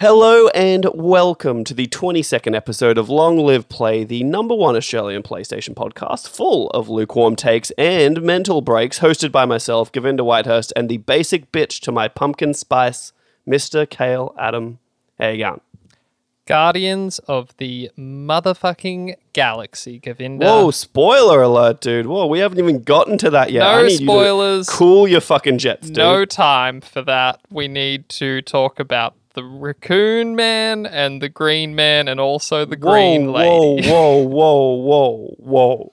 [0.00, 5.24] Hello and welcome to the 22nd episode of Long Live Play, the number one Australian
[5.24, 10.88] PlayStation podcast, full of lukewarm takes and mental breaks, hosted by myself, Govinda Whitehurst, and
[10.88, 13.12] the basic bitch to my pumpkin spice,
[13.44, 13.90] Mr.
[13.90, 14.78] Kale Adam.
[15.18, 15.60] How you going?
[16.46, 20.46] Guardians of the motherfucking galaxy, Govinda.
[20.46, 22.06] Whoa, spoiler alert, dude.
[22.06, 23.64] Whoa, we haven't even gotten to that yet.
[23.64, 24.68] No need you spoilers.
[24.68, 25.96] cool your fucking jets, dude.
[25.96, 27.40] no time for that.
[27.50, 32.74] We need to talk about the raccoon man and the green man and also the
[32.74, 33.88] green whoa, lady.
[33.88, 35.92] Whoa, whoa, whoa, whoa,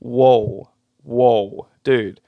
[0.00, 0.68] whoa,
[1.02, 2.20] whoa, whoa, dude.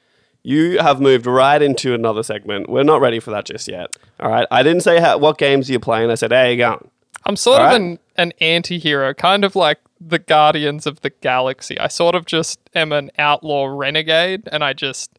[0.42, 2.70] You have moved right into another segment.
[2.70, 3.94] We're not ready for that just yet.
[4.20, 4.46] All right.
[4.50, 6.10] I didn't say how, what games you're playing.
[6.10, 6.90] I said, hey, you going?
[7.26, 7.80] I'm sort of Alright.
[7.82, 11.78] an, an anti hero, kind of like the Guardians of the Galaxy.
[11.78, 15.10] I sort of just am an outlaw renegade and I just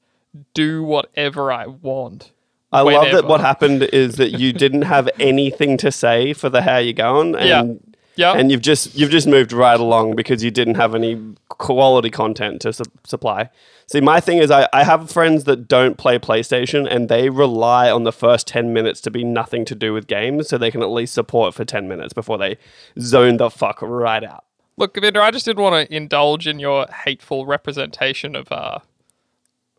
[0.56, 2.32] do whatever I want.
[2.76, 6.62] I love that what happened is that you didn't have anything to say for the
[6.62, 7.64] how you going, and Yeah.
[8.18, 8.34] Yeah.
[8.40, 12.62] and you've just you've just moved right along because you didn't have any quality content
[12.62, 13.50] to su- supply.
[13.88, 17.92] See, my thing is, I, I have friends that don't play PlayStation and they rely
[17.92, 20.82] on the first 10 minutes to be nothing to do with games so they can
[20.82, 22.58] at least support for 10 minutes before they
[23.00, 24.44] zone the fuck right out.
[24.78, 28.80] Look, Govinda, I just didn't want to indulge in your hateful representation of uh,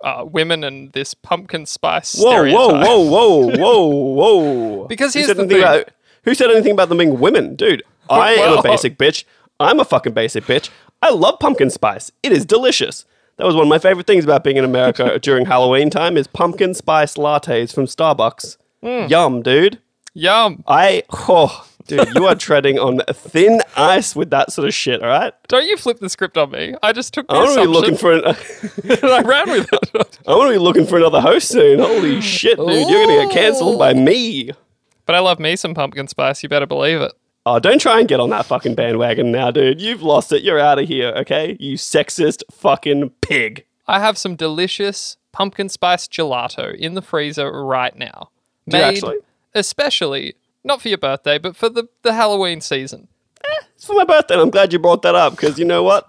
[0.02, 2.86] uh, women and this pumpkin spice Whoa, stereotype.
[2.86, 4.86] whoa, whoa, whoa, whoa, whoa.
[4.86, 5.58] Because who here's said the thing.
[5.58, 5.88] About,
[6.24, 7.56] who said anything about them being women?
[7.56, 9.24] Dude, I am a basic bitch.
[9.58, 10.70] I'm a fucking basic bitch.
[11.02, 12.10] I love pumpkin spice.
[12.22, 13.04] It is delicious.
[13.36, 16.26] That was one of my favorite things about being in America during Halloween time is
[16.26, 18.56] pumpkin spice lattes from Starbucks.
[18.82, 19.06] Hmm.
[19.08, 19.78] Yum, dude.
[20.14, 20.64] Yum.
[20.66, 25.08] I, oh, dude, you are treading on thin ice with that sort of shit, all
[25.08, 25.32] right?
[25.48, 26.74] Don't you flip the script on me.
[26.82, 29.68] I just took the I want to be looking for an, and I ran with
[29.72, 30.18] it.
[30.26, 31.78] I want to be looking for another host soon.
[31.78, 34.50] Holy shit, dude, you're gonna get cancelled by me.
[35.04, 36.42] but I love me some pumpkin spice.
[36.42, 37.12] You better believe it.
[37.48, 39.80] Oh, don't try and get on that fucking bandwagon now, dude.
[39.80, 40.42] You've lost it.
[40.42, 41.56] You're out of here, okay?
[41.60, 43.64] You sexist fucking pig.
[43.86, 48.30] I have some delicious pumpkin spice gelato in the freezer right now.
[48.68, 49.18] Do you actually?
[49.54, 50.34] especially
[50.66, 53.08] not for your birthday, but for the, the Halloween season.
[53.44, 54.34] Eh, it's for my birthday.
[54.34, 56.08] and I'm glad you brought that up because you know what?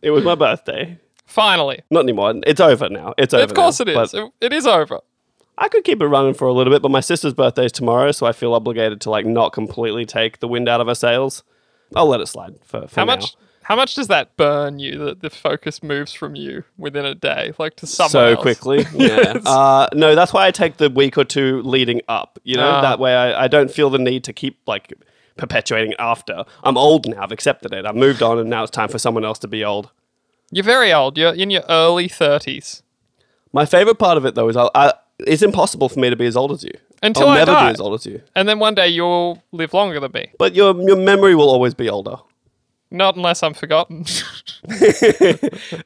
[0.00, 0.98] It was my birthday.
[1.26, 1.82] Finally.
[1.90, 2.34] Not anymore.
[2.46, 3.12] It's over now.
[3.18, 3.44] It's over.
[3.44, 3.82] Of course now.
[3.84, 4.12] it is.
[4.12, 5.00] But It, it is over.
[5.58, 8.12] I could keep it running for a little bit, but my sister's birthday is tomorrow,
[8.12, 11.42] so I feel obligated to like not completely take the wind out of her sails.
[11.94, 13.14] I'll let it slide for, for How now.
[13.16, 13.36] much
[13.68, 17.52] how much does that burn you that the focus moves from you within a day?
[17.58, 18.40] Like to someone so else?
[18.40, 18.86] quickly.
[18.94, 19.38] Yeah.
[19.46, 22.38] uh, no, that's why I take the week or two leading up.
[22.44, 22.80] You know, Ah.
[22.82, 24.92] that way I, I don't feel the need to keep like
[25.36, 26.44] perpetuating it after.
[26.62, 27.22] I'm old now.
[27.22, 27.84] I've accepted it.
[27.84, 29.90] I've moved on, and now it's time for someone else to be old.
[30.52, 31.18] You're very old.
[31.18, 32.82] You're in your early thirties.
[33.52, 36.26] My favorite part of it though is I, I, it's impossible for me to be
[36.26, 36.72] as old as you.
[37.02, 37.68] Until I'll I never die.
[37.68, 38.22] be as old as you.
[38.34, 40.30] And then one day you'll live longer than me.
[40.38, 42.16] But your your memory will always be older.
[42.90, 44.04] Not unless I'm forgotten.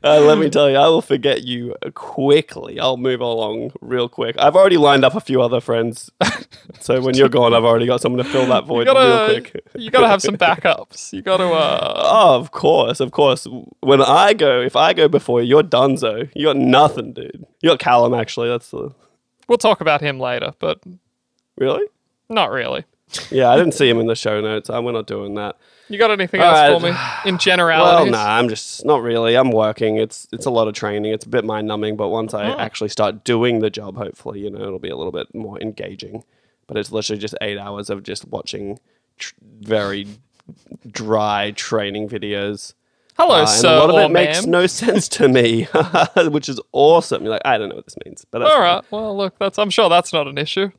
[0.02, 2.80] Uh, let me tell you, I will forget you quickly.
[2.80, 4.36] I'll move along real quick.
[4.38, 6.10] I've already lined up a few other friends,
[6.80, 9.64] so when you're gone, I've already got someone to fill that void gotta quick.
[9.74, 11.12] you gotta have some backups.
[11.12, 13.46] You gotta uh Oh, of course, of course.
[13.80, 16.30] When I go, if I go before you, you're Dunzo.
[16.34, 17.44] You got nothing, dude.
[17.60, 18.48] You got Callum, actually.
[18.48, 18.94] That's the
[19.48, 20.80] we'll talk about him later, but
[21.56, 21.84] really.
[22.30, 22.84] not really.
[23.30, 24.70] Yeah, I didn't see him in the show notes.
[24.70, 25.56] Uh, we're not doing that.
[25.88, 26.72] You got anything All else right.
[26.80, 26.80] for
[27.24, 27.28] me?
[27.28, 28.12] In Well, generalities?
[28.12, 29.34] nah, I'm just not really.
[29.36, 29.96] I'm working.
[29.96, 31.12] It's it's a lot of training.
[31.12, 32.32] It's a bit mind numbing, but once.
[32.34, 35.60] I actually start doing the job, hopefully, you know, it'll be a little bit more
[35.60, 36.22] engaging.
[36.68, 38.78] But it's literally just eight hours of just watching
[39.18, 40.06] tr- very
[40.90, 42.74] dry training videos.
[43.16, 45.64] Hello, Uh, and sir a lot of or it makes no sense to me,
[46.28, 47.22] which is awesome.
[47.22, 48.84] You're like, I don't know what this means, but all right.
[48.84, 49.00] Fine.
[49.02, 50.70] Well, look, that's I'm sure that's not an issue.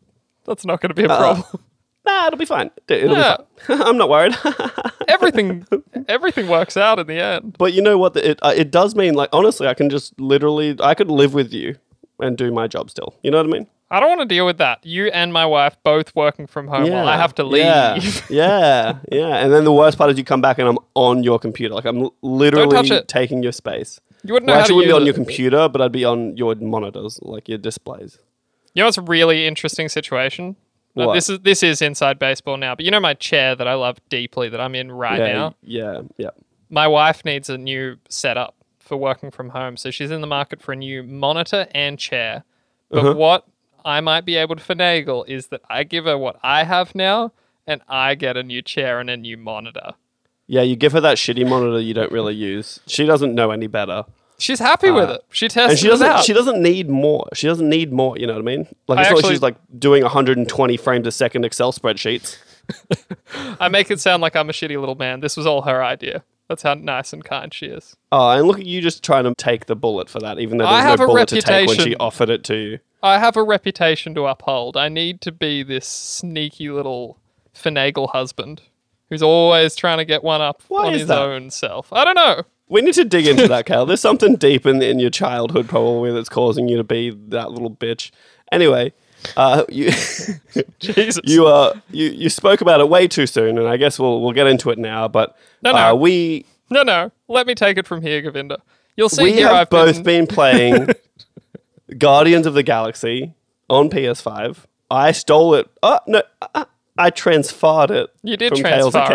[0.45, 1.63] That's not going to be a Uh, problem.
[2.05, 2.71] Nah, it'll be fine.
[2.87, 3.37] It'll Yeah.
[3.57, 3.81] be fine.
[3.87, 4.35] I'm not worried.
[5.07, 5.65] everything,
[6.07, 7.55] everything works out in the end.
[7.57, 8.15] but you know what?
[8.17, 11.53] It uh, it does mean like honestly, I can just literally I could live with
[11.53, 11.75] you
[12.19, 13.13] and do my job still.
[13.23, 13.67] You know what I mean?
[13.93, 14.85] I don't want to deal with that.
[14.85, 17.59] You and my wife both working from home while I have to leave.
[17.65, 17.99] Yeah,
[18.29, 19.35] yeah, yeah.
[19.43, 21.75] And then the worst part is you come back and I'm on your computer.
[21.75, 23.99] Like I'm literally taking your space.
[24.23, 25.05] You wouldn't know Well, how actually, to wouldn't be on it.
[25.07, 28.17] your computer, but I'd be on your monitors, like your displays.
[28.73, 30.55] You know it's a really interesting situation?
[30.93, 31.13] What?
[31.13, 33.97] This is this is inside baseball now, but you know my chair that I love
[34.09, 35.55] deeply that I'm in right yeah, now.
[35.61, 36.29] yeah, yeah.
[36.69, 40.61] My wife needs a new setup for working from home, so she's in the market
[40.61, 42.43] for a new monitor and chair.
[42.89, 43.13] But Uh-huh.
[43.13, 43.47] what
[43.85, 47.31] I might be able to finagle is that I give her what I have now,
[47.65, 49.93] and I get a new chair and a new monitor.
[50.47, 52.81] Yeah, you give her that shitty monitor you don't really use.
[52.85, 54.03] She doesn't know any better.
[54.41, 55.21] She's happy with it.
[55.31, 56.23] She tested Uh, and she it doesn't out.
[56.25, 59.01] she doesn't need more she doesn't need more you know what i mean like I
[59.03, 62.37] it's not like actually- she's like doing 120 frames a second excel spreadsheets
[63.59, 65.19] I make it sound like I'm a shitty little man.
[65.19, 66.23] This was all her idea.
[66.47, 67.95] That's how nice and kind she is.
[68.11, 70.65] Oh, and look at you just trying to take the bullet for that, even though
[70.67, 72.79] I have no a bullet to take when she offered it to you.
[73.03, 74.77] I have a reputation to uphold.
[74.77, 77.17] I need to be this sneaky little
[77.55, 78.61] finagle husband
[79.09, 81.17] who's always trying to get one up Why on his that?
[81.19, 81.91] own self.
[81.91, 82.43] I don't know.
[82.71, 83.85] We need to dig into that, Cal.
[83.85, 87.69] There's something deep in, in your childhood probably that's causing you to be that little
[87.69, 88.11] bitch.
[88.49, 88.93] Anyway,
[89.35, 89.91] uh, you
[90.79, 91.19] Jesus.
[91.25, 94.31] you uh you, you spoke about it way too soon, and I guess we'll we'll
[94.31, 95.09] get into it now.
[95.09, 95.77] But No, no.
[95.77, 97.11] Uh, we no, no.
[97.27, 98.61] Let me take it from here, Govinda.
[98.95, 100.87] You'll see we here have I've both been, been playing
[101.97, 103.33] Guardians of the Galaxy
[103.69, 104.59] on PS5.
[104.89, 105.69] I stole it.
[105.83, 106.21] Oh no,
[106.55, 106.65] I,
[106.97, 108.09] I transferred it.
[108.23, 109.13] You did from Kale's transfer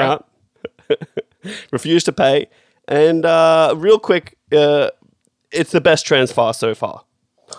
[0.91, 0.99] it.
[0.99, 1.65] account.
[1.71, 2.49] Refused to pay,
[2.89, 4.91] and uh, real quick, uh,
[5.53, 7.03] it's the best transfer so far.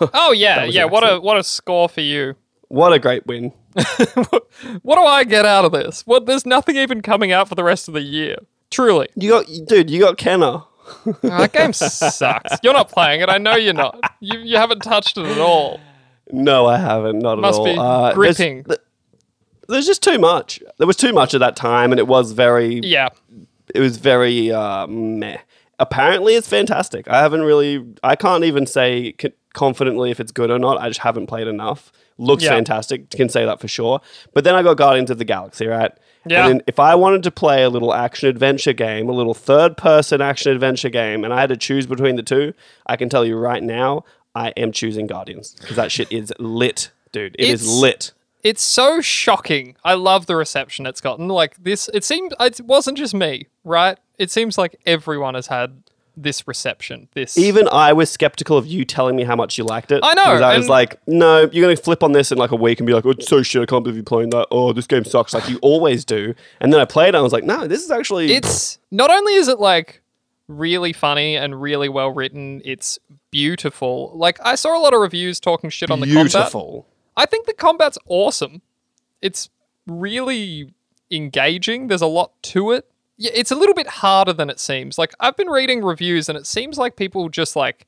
[0.12, 0.84] Oh yeah, yeah.
[0.84, 2.34] What a what a score for you.
[2.68, 3.52] What a great win!
[4.82, 6.02] What do I get out of this?
[6.06, 8.36] What there's nothing even coming out for the rest of the year.
[8.70, 9.08] Truly.
[9.14, 9.88] You got, dude.
[9.88, 10.64] You got Kena.
[11.06, 12.56] Oh, that game sucks.
[12.62, 13.28] You're not playing it.
[13.30, 13.98] I know you're not.
[14.20, 15.80] You you haven't touched it at all.
[16.30, 17.20] No, I haven't.
[17.20, 17.76] Not Must at all.
[17.76, 18.64] Must be Uh, gripping.
[18.64, 18.80] th-
[19.68, 20.62] There's just too much.
[20.76, 23.08] There was too much at that time, and it was very Yeah.
[23.74, 25.38] It was very uh, meh.
[25.78, 27.08] Apparently, it's fantastic.
[27.08, 30.80] I haven't really, I can't even say c- confidently if it's good or not.
[30.80, 31.92] I just haven't played enough.
[32.18, 32.50] Looks Yeah.
[32.50, 33.10] fantastic.
[33.10, 34.00] Can say that for sure.
[34.34, 35.92] But then I got Guardians of the Galaxy, right?
[36.26, 36.48] Yeah.
[36.48, 40.20] And if I wanted to play a little action adventure game, a little third person
[40.20, 42.54] action adventure game, and I had to choose between the two,
[42.86, 44.04] I can tell you right now,
[44.34, 47.36] I am choosing Guardians because that shit is lit, dude.
[47.38, 48.12] It is It's- lit.
[48.42, 49.76] It's so shocking.
[49.84, 51.28] I love the reception it's gotten.
[51.28, 53.98] Like this, it seemed it wasn't just me, right?
[54.18, 55.82] It seems like everyone has had
[56.16, 57.08] this reception.
[57.14, 60.00] This Even I was skeptical of you telling me how much you liked it.
[60.02, 62.50] I know, Because I was like, no, you're going to flip on this in like
[62.50, 63.62] a week and be like, oh, it's so shit.
[63.62, 64.48] I can't believe you're playing that.
[64.50, 65.32] Oh, this game sucks.
[65.34, 66.34] Like you always do.
[66.60, 68.32] And then I played it and I was like, no, this is actually.
[68.32, 70.02] it's not only is it like
[70.48, 72.98] really funny and really well written, it's
[73.30, 74.12] beautiful.
[74.14, 76.32] Like I saw a lot of reviews talking shit on the combat.
[76.32, 76.86] beautiful.
[77.18, 78.62] I think the combat's awesome.
[79.20, 79.50] It's
[79.86, 80.72] really
[81.10, 81.88] engaging.
[81.88, 82.90] There's a lot to it.
[83.16, 84.96] Yeah, it's a little bit harder than it seems.
[84.96, 87.86] Like I've been reading reviews and it seems like people just like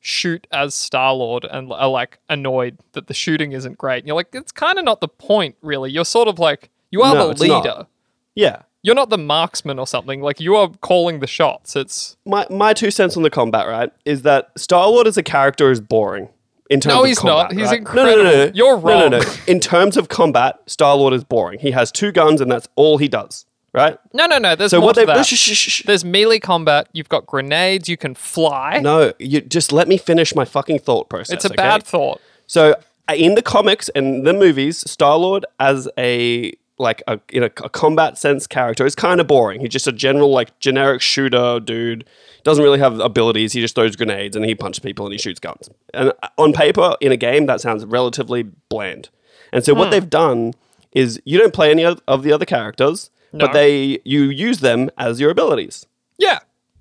[0.00, 3.98] shoot as Star Lord and are like annoyed that the shooting isn't great.
[4.00, 5.90] And you're like, it's kind of not the point, really.
[5.90, 7.64] You're sort of like you are No, the it's not.
[7.64, 7.86] leader.
[8.34, 8.62] Yeah.
[8.82, 10.20] You're not the marksman or something.
[10.20, 11.74] Like you are calling the shots.
[11.74, 15.22] It's My, my two cents on the combat, right, is that Star Lord as a
[15.22, 16.28] character is boring.
[16.70, 17.52] In terms No, of he's combat, not.
[17.52, 17.78] He's right?
[17.78, 18.16] incredible.
[18.24, 18.52] No, no, no, no.
[18.54, 18.98] You're wrong.
[19.00, 19.24] No, no, no.
[19.46, 21.58] In terms of combat, Star Lord is boring.
[21.60, 23.98] He has two guns and that's all he does, right?
[24.12, 24.54] no, no, no.
[24.54, 25.24] There's So more what to that.
[25.26, 25.82] shh, shh, shh.
[25.84, 26.88] There's melee combat.
[26.92, 27.88] You've got grenades.
[27.88, 28.80] You can fly.
[28.82, 31.34] No, you just let me finish my fucking thought process.
[31.36, 31.56] it's a okay?
[31.56, 32.20] bad thought.
[32.46, 32.74] So
[33.08, 37.46] uh, in the comics and the movies, Star Lord as a like a in a,
[37.46, 39.60] a combat sense character is kind of boring.
[39.62, 42.04] He's just a general like generic shooter dude.
[42.44, 43.52] Doesn't really have abilities.
[43.52, 45.68] He just throws grenades and he punches people and he shoots guns.
[45.92, 49.08] And uh, on paper, in a game, that sounds relatively bland.
[49.52, 49.78] And so Hmm.
[49.80, 50.54] what they've done
[50.92, 53.46] is you don't play any of the other characters, No.
[53.46, 55.86] but they you use them as your abilities,
[56.16, 56.38] Yeah.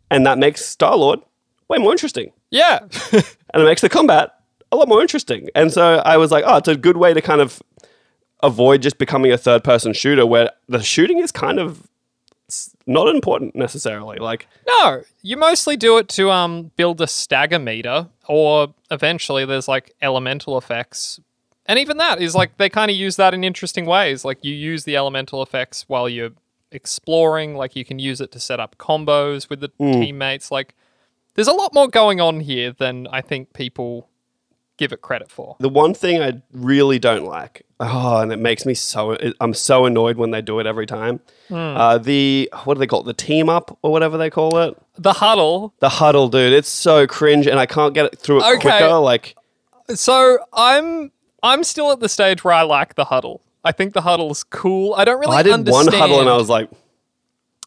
[0.10, 1.20] and that makes Star Lord
[1.68, 2.80] way more interesting Yeah.
[3.12, 4.34] and it makes the combat
[4.72, 5.50] a lot more interesting.
[5.56, 7.62] And so I was like, oh, it's a good way to kind of
[8.44, 11.88] avoid just becoming a third person shooter where the shooting is kind of
[12.86, 14.20] not important necessarily.
[14.20, 19.68] Like, no, you mostly do it to um build a stagger meter, or eventually there's
[19.68, 21.20] like elemental effects.
[21.66, 24.24] And even that is like they kind of use that in interesting ways.
[24.24, 26.32] Like you use the elemental effects while you're
[26.72, 30.50] exploring, like you can use it to set up combos with the teammates.
[30.52, 30.76] Like
[31.36, 34.10] there's a lot more going on here than I think people
[34.78, 35.56] give it credit for.
[35.60, 39.86] the one thing I really don't like, oh, and it makes me so, I'm so
[39.86, 41.20] annoyed when they do it every time.
[41.50, 41.56] Hmm.
[41.56, 43.06] Uh, the, what do they call it?
[43.06, 44.78] The team up or whatever they call it?
[44.98, 46.54] The huddle The huddle, dude.
[46.54, 48.62] It's so cringe and I can't get it through it Okay.
[48.62, 48.94] quicker.
[49.00, 49.36] Like,
[49.94, 51.12] So I'm
[51.44, 53.42] I'm still at the stage where I like the huddle.
[53.64, 54.94] I think the huddle's cool.
[54.96, 55.36] I don't really.
[55.38, 56.70] I did one huddle and I was like,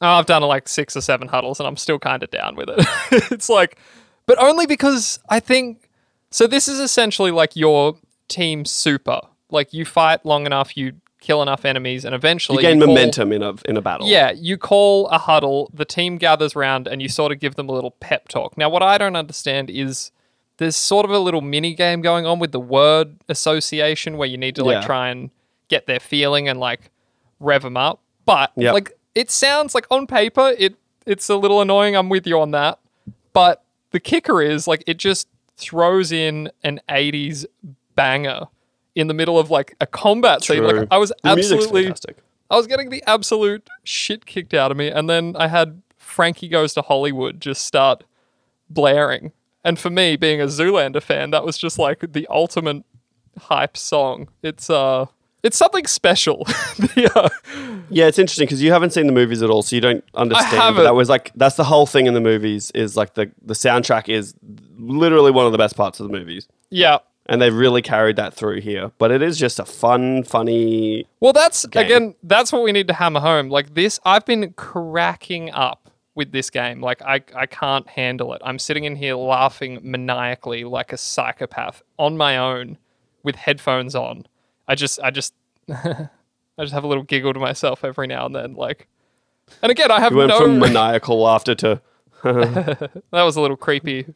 [0.02, 2.70] Oh, I've done like six or seven huddles, and I'm still kind of down with
[2.70, 2.86] it.
[3.30, 3.78] it's like,
[4.26, 5.89] but only because I think.
[6.30, 7.96] So this is essentially like your
[8.28, 9.20] team super.
[9.50, 13.32] Like you fight long enough, you kill enough enemies, and eventually you gain call- momentum
[13.32, 14.06] in a, in a battle.
[14.06, 17.68] Yeah, you call a huddle, the team gathers round, and you sort of give them
[17.68, 18.56] a little pep talk.
[18.56, 20.12] Now, what I don't understand is
[20.58, 24.36] there's sort of a little mini game going on with the word association where you
[24.38, 24.86] need to like Yeah.
[24.86, 25.30] try and
[25.68, 26.90] get their feeling and like
[27.40, 28.00] rev them up.
[28.24, 28.74] But Yep.
[28.74, 30.74] like it sounds like on paper it
[31.06, 31.96] it's a little annoying.
[31.96, 32.78] I'm with you on that.
[33.32, 35.28] But the kicker is like it just
[35.60, 37.44] throws in an 80s
[37.94, 38.46] banger
[38.94, 40.64] in the middle of like a combat scene.
[40.64, 41.92] Like I was The absolutely.
[42.50, 46.48] I was getting the absolute shit kicked out of me, and then I had Frankie
[46.48, 48.02] Goes to Hollywood just start
[48.68, 49.32] blaring.
[49.62, 52.84] And for me, being a Zoolander fan, that was just like the ultimate
[53.38, 54.28] hype song.
[54.42, 55.06] It's uh,
[55.42, 56.44] it's something special.
[56.78, 57.28] the, uh,
[57.88, 60.76] Yeah, it's interesting because you haven't seen the movies at all, so you don't understand.
[60.78, 64.08] That was like that's the whole thing in the movies is like the the soundtrack
[64.08, 64.34] is
[64.78, 66.98] literally one of the best parts of the movies, yeah.
[67.26, 68.92] and they've really carried that through here.
[68.98, 71.06] But it is just a fun, funny.
[71.20, 71.84] Well, that's game.
[71.84, 73.48] again, that's what we need to hammer home.
[73.48, 76.80] Like this, I've been cracking up with this game.
[76.80, 78.42] Like I, I can't handle it.
[78.44, 82.78] I'm sitting in here laughing maniacally like a psychopath on my own
[83.22, 84.26] with headphones on.
[84.70, 85.34] I just, I just,
[85.68, 86.08] I
[86.60, 88.54] just have a little giggle to myself every now and then.
[88.54, 88.86] Like,
[89.62, 90.38] and again, I have You went no.
[90.40, 91.80] from maniacal laughter to
[92.22, 94.06] that was a little creepy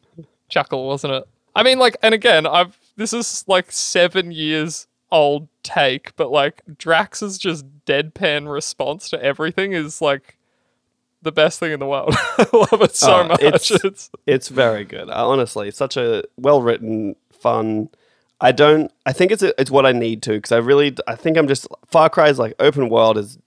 [0.49, 1.27] chuckle, wasn't it?
[1.55, 6.61] I mean, like, and again, I've this is like seven years old take, but like
[6.77, 10.37] Drax's just deadpan response to everything is like
[11.21, 12.13] the best thing in the world.
[12.37, 13.41] I love it so Oh, much.
[13.41, 15.09] it's- It's, It's very good.
[15.09, 17.89] Uh, Honestly, it's such a well written, fun.
[18.41, 18.91] I don't.
[19.05, 20.95] I think it's a, it's what I need to because I really.
[21.07, 23.37] I think I'm just Far Cry's like open world is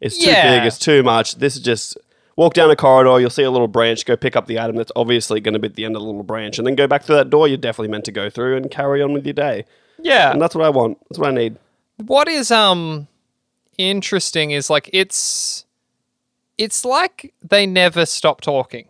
[0.00, 0.58] is too Yeah.
[0.60, 0.66] big.
[0.66, 1.36] It's too much.
[1.36, 1.96] This is just
[2.36, 3.18] walk down a corridor.
[3.20, 4.04] You'll see a little branch.
[4.04, 6.06] Go pick up the item that's obviously going to be at the end of the
[6.06, 8.56] little branch, and then go back to that door you're definitely meant to go through
[8.56, 9.64] and carry on with your day.
[9.98, 10.30] yeah.
[10.32, 10.98] And that's what I want.
[11.08, 11.56] That's what I need.
[12.06, 13.08] what is um
[13.78, 15.64] interesting is like it's
[16.58, 18.86] it's like they never stop talking.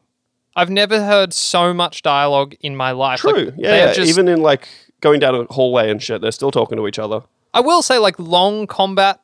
[0.56, 3.22] I've never heard so much dialogue in my life.
[3.24, 3.50] Like, True.
[3.52, 3.70] they yeah.
[3.70, 3.92] are yeah.
[3.92, 4.68] just- Even in like
[5.00, 7.22] going down a hallway and shit, they're still talking to each other.
[7.54, 9.20] I will say, like long combat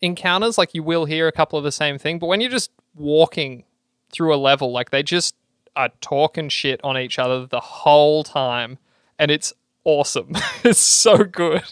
[0.00, 2.70] encounters, like you will hear a couple of the same thing, but when you're just
[2.94, 3.64] walking
[4.12, 5.34] through a level, like they just
[5.76, 8.78] are talking shit on each other the whole time,
[9.18, 9.52] and it's
[9.84, 10.32] awesome.
[10.64, 11.62] it's so good.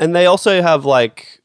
[0.00, 1.40] and they also have like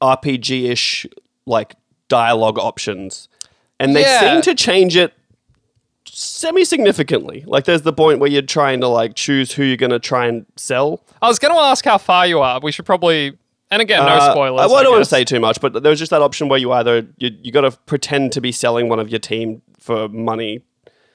[0.00, 1.06] RPG ish
[1.46, 1.74] like
[2.08, 3.28] dialogue options,
[3.80, 4.20] and they Yeah.
[4.34, 5.12] seem to change it
[6.18, 7.44] semi significantly.
[7.46, 10.26] Like there's the point where you're trying to like choose who you're going to try
[10.26, 11.00] and sell.
[11.22, 12.60] I was going to ask how far you are.
[12.60, 13.36] We should probably,
[13.70, 14.60] and again, no Uh, spoilers.
[14.62, 16.58] I, well, I don't want to say too much, but there's just that option where
[16.58, 20.08] you either you, you got to pretend to be selling one of your team for
[20.08, 20.62] money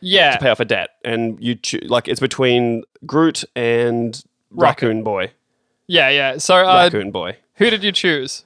[0.01, 4.85] Yeah, to pay off a debt, and you choo- like it's between Groot and Rocket.
[4.85, 5.31] Raccoon Boy.
[5.87, 6.37] yeah, yeah.
[6.37, 7.37] So, uh, Raccoon Boy.
[7.55, 8.45] who did you choose?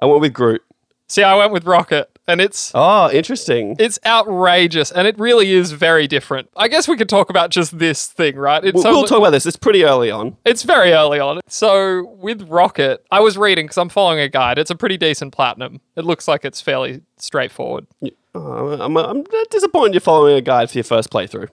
[0.00, 0.62] I went with Groot.
[1.08, 3.76] See, I went with Rocket, and it's Oh, interesting.
[3.78, 6.48] it's outrageous, and it really is very different.
[6.56, 8.64] I guess we could talk about just this thing, right?
[8.64, 9.46] It's We'll, we'll talk about this.
[9.46, 10.36] It's pretty early on.
[10.44, 11.40] It's very early on.
[11.48, 14.58] So with Rocket, I was reading because I'm following a guide.
[14.58, 15.80] It's a pretty decent platinum.
[15.96, 17.86] It looks like it's fairly straightforward.
[18.34, 21.48] Uh, I'm, I'm disappointed you're following a guide for your first playthrough.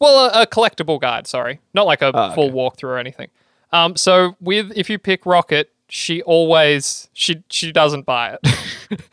[0.00, 3.28] Well, a, a collectible guide, sorry, not like a Ah, full walkthrough or anything.
[3.72, 8.40] Um, so with if you pick Rocket, she always she she doesn't buy it.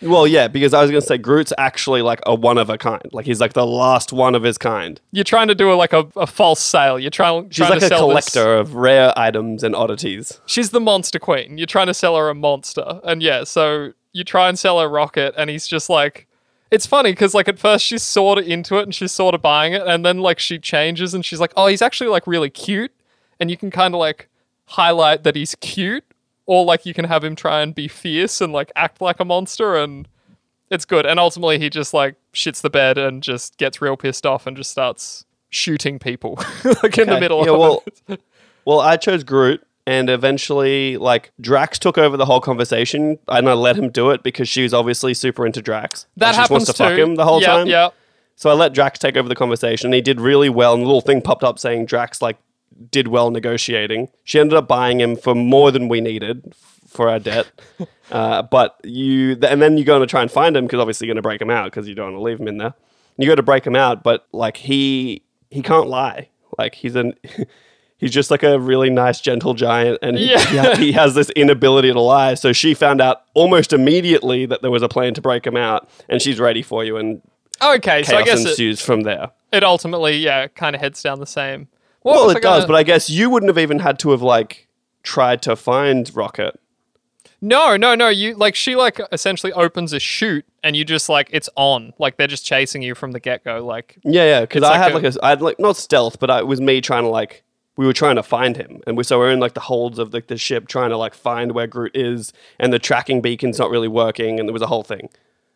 [0.02, 2.78] Well, yeah, because I was going to say Groot's actually like a one of a
[2.78, 3.02] kind.
[3.14, 5.00] Like he's like the last one of his kind.
[5.12, 7.00] You're trying to do a, like a, a false sale.
[7.00, 10.40] You're trying She's trying like to a sell this- collector of rare items and oddities.
[10.46, 11.58] She's the monster queen.
[11.58, 13.00] You're trying to sell her a monster.
[13.04, 16.28] And yeah, so you try and sell her Rocket, and he's just like,
[16.70, 19.42] it's funny because like at first she's sort of into it and she's sort of
[19.42, 22.50] buying it, and then like she changes and she's like, oh, he's actually like really
[22.50, 22.92] cute,
[23.40, 24.28] and you can kind of like
[24.66, 26.04] highlight that he's cute,
[26.46, 29.26] or like you can have him try and be fierce and like act like a
[29.26, 30.08] monster, and
[30.70, 31.06] it's good.
[31.06, 34.56] And ultimately, he just like shits the bed and just gets real pissed off and
[34.56, 36.40] just starts shooting people
[36.84, 38.22] like in the middle Yeah, of well, it.
[38.66, 43.54] Well, I chose Groot, and eventually, like Drax took over the whole conversation, and I
[43.54, 46.06] let him do it because she was obviously super into Drax.
[46.18, 47.68] That just wants happens to fuck him the whole yeah, time.
[47.68, 47.90] Yeah.
[48.36, 49.88] So I let Drax take over the conversation.
[49.88, 52.38] And he did really well, and the little thing popped up saying Drax like
[52.90, 54.10] did well negotiating.
[54.24, 56.54] She ended up buying him for more than we needed
[56.88, 57.48] for our debt.
[58.12, 61.08] uh, but you, th- and then you go to try and find him because obviously
[61.08, 62.74] you're going to break him out because you don't want to leave him in there.
[63.18, 66.30] You go to break him out, but like he he can't lie.
[66.58, 67.14] Like he's an.
[67.98, 70.76] He's just like a really nice, gentle giant, and he, Yeah.
[70.78, 72.34] he, has this inability to lie.
[72.34, 75.88] So she found out almost immediately that there was a plan to break him out,
[76.10, 76.98] and she's ready for you.
[76.98, 77.22] And
[77.62, 79.28] Okay, so I chaos guess it, ensues from there.
[79.54, 81.68] it ultimately, yeah, kind of heads down the same.
[82.02, 84.12] What Well, I it does, gonna- but I guess you wouldn't have even had to
[84.12, 84.68] have like
[85.04, 86.60] tried to find Rocket.
[87.42, 88.10] no, no, no.
[88.10, 91.94] You like she like essentially opens a chute, and you just like it's on.
[91.98, 93.66] Like they're just chasing you from the get go.
[93.66, 96.20] Like Yeah, yeah, because I like had a- like a, I had like not stealth,
[96.20, 97.44] but I, it was me trying to like
[97.78, 100.14] we were trying to find him, and we so we're in like the holds of
[100.14, 103.70] like the ship trying to like find where Groot is, and the tracking beacon's not
[103.72, 105.10] really working, and there was a whole thing.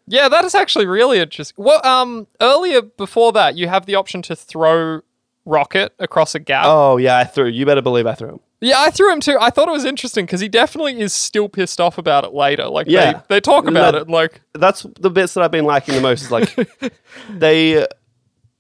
[0.08, 1.56] yeah, that is actually really interesting.
[1.64, 5.02] Well, um, earlier before that, you have the option to throw
[5.46, 6.66] rocket across a gap.
[6.68, 7.48] Oh yeah, I threw.
[7.48, 8.40] You better believe I threw him.
[8.62, 9.38] Yeah, I threw him too.
[9.40, 12.68] I thought it was interesting because he definitely is still pissed off about it later.
[12.68, 13.12] Like, Yeah.
[13.28, 14.10] they, they talk about that- it.
[14.10, 16.24] Like, That's the bits that I've been liking the most.
[16.24, 16.56] Is like
[17.30, 17.86] they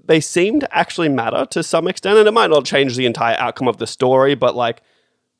[0.04, 3.36] they seem to actually matter to some extent, and it might not change the entire
[3.40, 4.82] outcome of the story, but like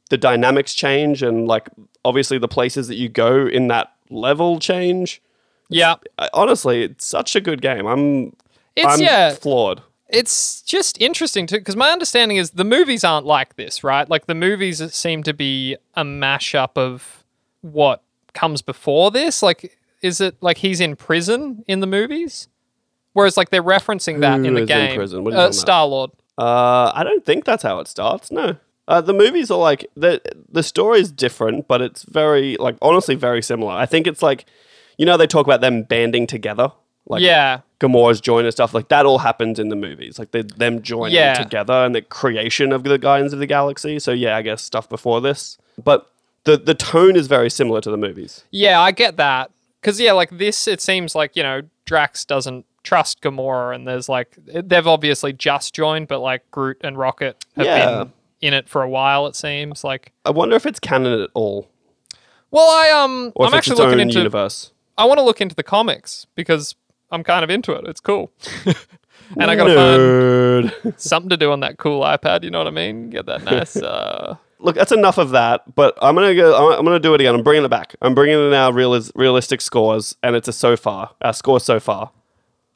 [0.10, 1.70] the dynamics change, and like
[2.04, 5.22] obviously the places that you go in that level change.
[5.70, 7.86] yeah, I, uh, honestly, it's such a good game.
[7.86, 8.36] I'm
[8.76, 9.82] it's I'm yeah, floored.
[10.16, 14.10] It's just interesting too because my understanding is the movies aren't like this, right?
[14.10, 17.26] Like the movies seem to be a mashup of
[17.62, 18.02] what
[18.34, 19.44] comes before this.
[19.44, 22.48] Like, is it like he's in prison in the movies?
[23.14, 24.96] Whereas, like they're referencing that Who in the is in game.
[24.96, 25.24] prison?
[25.24, 25.52] What are you uh.
[25.52, 26.12] Star Lord.
[26.38, 28.32] Uh, I don't think that's how it starts.
[28.32, 28.58] No.
[28.88, 33.16] Uh, the movies are like the the story is different, but it's very like honestly
[33.16, 33.72] very similar.
[33.72, 34.46] I think it's like
[34.98, 36.72] you know they talk about them banding together,
[37.08, 39.06] like yeah, Gamora's join and stuff like that.
[39.06, 41.36] All happens in the movies, like they, them joining Yeah.
[41.36, 44.00] together and the creation of the Guardians of the Galaxy.
[44.00, 46.10] So yeah, I guess stuff before this, but
[46.46, 48.44] the the tone is very similar to the movies.
[48.52, 49.52] yeah, I get that.
[49.82, 54.10] Because yeah, like this, it seems like you know Drax doesn't trust Gamora, and there's
[54.10, 57.86] like they've obviously just joined, but like Groot and Rocket have Yeah.
[58.04, 59.28] been in it for a while.
[59.28, 60.12] It seems like.
[60.26, 61.68] I wonder if it's canon at all,
[62.52, 64.18] Well, I um, or I'm actually looking into.
[64.18, 64.72] universe.
[64.98, 66.76] I want to look into the comics because
[67.12, 67.86] I'm kind of into it.
[67.88, 68.32] It's cool,
[69.38, 72.44] and I got to find something to do on that cool iPad.
[72.44, 73.10] You know what I mean?
[73.10, 73.76] Get that nice.
[73.82, 75.76] Uh, look, that's enough of that.
[75.76, 76.78] But I'm gonna go.
[76.78, 77.36] I'm, gonna do it again.
[77.36, 77.96] I'm bringing it back.
[78.02, 81.12] I'm bringing in our realis- realistic scores, and it's a so far.
[81.22, 82.12] Our score so far.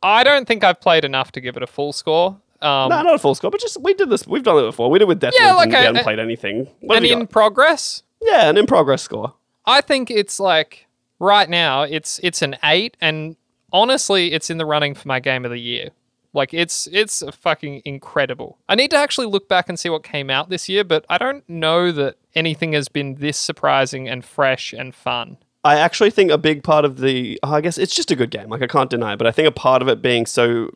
[0.04, 2.38] I don't think I've played enough to give it a full score.
[2.62, 4.28] Um, no, not a full score, but just we did this.
[4.28, 4.90] We've done it before.
[4.90, 5.32] We did with Deathloop.
[5.40, 6.68] Yeah, like and we a- hadn't a- played anything.
[6.82, 9.34] What you in progress, Yeah, an in progress score.
[9.66, 10.88] I think it's like
[11.20, 13.36] right now it's it's an eight, and
[13.72, 15.90] honestly, it's in the running for my game of the year.
[16.34, 18.60] Like it's it's fucking incredible.
[18.70, 21.18] I need to actually look back and see what came out this year, but I
[21.18, 25.38] don't know that anything has been this surprising and fresh and fun.
[25.64, 27.40] I actually think a big part of the.
[27.44, 28.50] oh, I guess it's just a good game.
[28.50, 30.70] Like I can't deny, it, but I think a part of it being so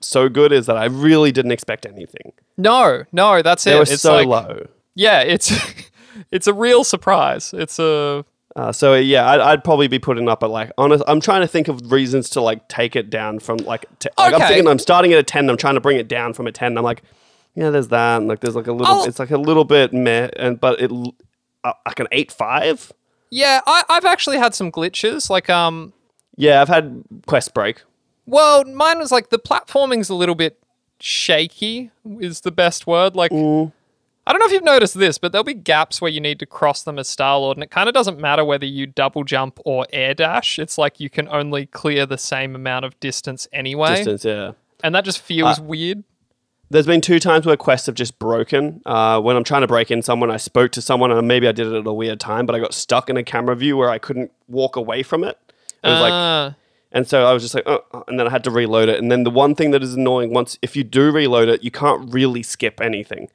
[0.00, 2.32] so good is that I really didn't expect anything.
[2.56, 3.90] No, no, that's They it.
[3.90, 4.66] it's so like, low.
[4.94, 5.52] Yeah, it's
[6.32, 7.54] it's a real surprise.
[7.56, 8.24] It's a
[8.56, 11.04] Uh, so yeah, I'd, I'd probably be putting up at like honest.
[11.06, 13.84] I'm trying to think of reasons to like take it down from like.
[13.98, 14.48] T- like I'm Okay.
[14.48, 15.50] thinking I'm starting at a ten.
[15.50, 16.78] I'm trying to bring it down from a ten.
[16.78, 17.02] I'm like,
[17.54, 18.16] yeah, there's that.
[18.16, 18.86] And like there's like a little.
[18.94, 20.90] I'll- it's like a little bit meh, and but it
[21.64, 22.90] uh, like an eight five.
[23.30, 23.60] yeah.
[23.66, 25.28] I, I've actually had some glitches.
[25.28, 25.92] Like um,
[26.36, 27.82] Yeah, I've had quest break.
[28.24, 30.58] well, mine was like the platforming's a little bit
[30.98, 31.90] shaky.
[32.20, 33.14] Is the best word.
[33.14, 33.32] Like
[34.26, 36.46] I don't know if you've noticed this, but there'll be gaps where you need to
[36.46, 39.60] cross them as Star Lord, and it kind of doesn't matter whether you double jump
[39.64, 40.58] or air dash.
[40.58, 44.52] It's like you can only clear the same amount of distance anyway, Distance, yeah.
[44.82, 46.02] and that just feels weird.
[46.68, 48.82] There's been two times where quests have just broken.
[48.84, 51.52] Uh, when I'm trying to break in someone, I spoke to someone, and maybe I
[51.52, 53.90] did it at a weird time, but I got stuck in a camera view where
[53.90, 55.38] I couldn't walk away from it.
[55.84, 56.50] It was like Uh,
[56.90, 58.98] And so I was just like, oh," and then I had to reload it.
[58.98, 61.70] And then the one thing that is annoying, once if you do reload it, you
[61.70, 63.28] can't really skip anything.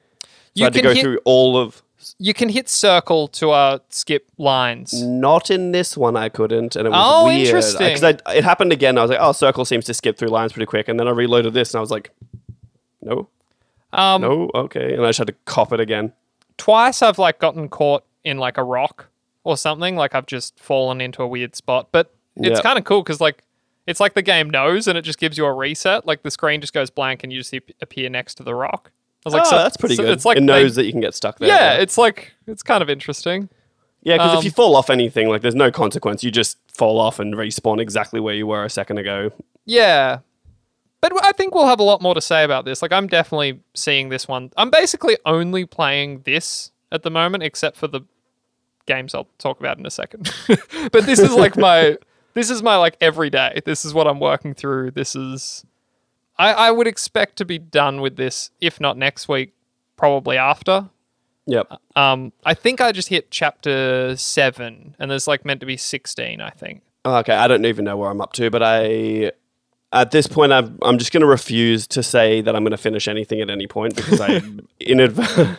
[0.55, 1.81] So You I had to can go hit- through all of.
[2.17, 5.01] you can hit circle to uh, skip lines.
[5.01, 7.47] Not in this one, I couldn't, and it was Oh, weird.
[7.47, 7.93] interesting.
[7.93, 8.97] Because it happened again.
[8.97, 10.87] I was like, oh, circle seems to skip through lines pretty quick.
[10.89, 12.11] And then I reloaded this, and I was like,
[13.01, 13.29] no,
[13.93, 14.93] Um, no, okay.
[14.93, 16.13] And I just had to cop it again.
[16.57, 19.07] twice I've like gotten caught in like a rock
[19.43, 19.95] or something.
[19.95, 21.87] Like I've just fallen into a weird spot.
[21.91, 22.61] But it's Yeah.
[22.61, 23.43] kind of cool because like
[23.87, 26.05] it's like the game knows and it just gives you a reset.
[26.05, 28.91] Like the screen just goes blank and you just ap- appear next to the rock.
[29.25, 30.11] I was like, oh, so- that's pretty so good.
[30.13, 31.47] It's like it they- knows that you can get stuck there.
[31.49, 33.49] yeah, it's like it's kind of interesting.
[34.03, 36.23] Yeah, because Um, if you fall off anything, like there's no consequence.
[36.23, 39.31] You just fall off and respawn exactly where you were a second ago.
[39.65, 40.19] Yeah.
[41.01, 42.81] But I think we'll have a lot more to say about this.
[42.81, 44.51] Like, I'm definitely seeing this one.
[44.57, 48.01] I'm basically only playing this at the moment, except for the
[48.87, 50.31] games I'll talk about in a second.
[50.91, 51.97] but this is like my,
[52.33, 53.61] this is my like every day.
[53.65, 54.91] This is what I'm working through.
[54.91, 55.63] This is,
[56.41, 59.53] I, I would expect to be done with this, if not next week,
[59.95, 60.89] probably after.
[61.45, 61.71] Yep.
[61.95, 66.41] Um, I think I just hit chapter seven, and there's like meant to be 16,
[66.41, 66.81] I think.
[67.05, 69.31] Oh, Okay, I don't even know where I'm up to, but I
[69.93, 72.77] at this point I'm I'm just going to refuse to say that I'm going to
[72.77, 74.41] finish anything at any point because I
[74.79, 75.57] in adv-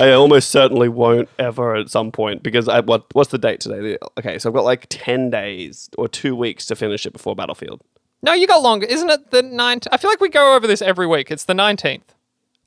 [0.00, 3.98] I almost certainly won't ever at some point because I what what's the date today?
[4.18, 7.82] Okay, so I've got like 10 days or 2 weeks to finish it before Battlefield.
[8.22, 8.86] No, you got longer.
[8.86, 9.88] Isn't it the 9th?
[9.90, 11.30] I feel like we go over this every week.
[11.30, 12.02] It's the 19th.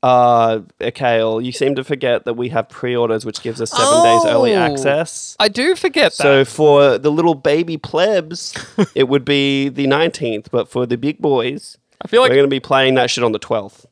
[0.03, 0.59] Uh,
[0.93, 4.53] Kale, you seem to forget that we have pre-orders which gives us 7 days early
[4.53, 4.59] Oh.
[4.59, 5.35] access.
[5.39, 6.23] I do forget that.
[6.23, 8.53] So for the little baby plebs,
[8.95, 12.49] it would be the 19th, but for the big boys, I feel like we're going
[12.49, 13.85] to be playing that shit on the 12th.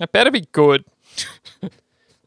[0.00, 0.84] it better be good.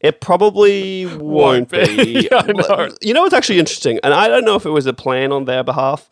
[0.00, 1.84] It probably won't, be.
[2.04, 2.28] be.
[2.30, 2.88] Yeah, I know.
[3.02, 5.44] You know what's actually interesting, and I don't know if it was a plan on
[5.46, 6.08] their behalf.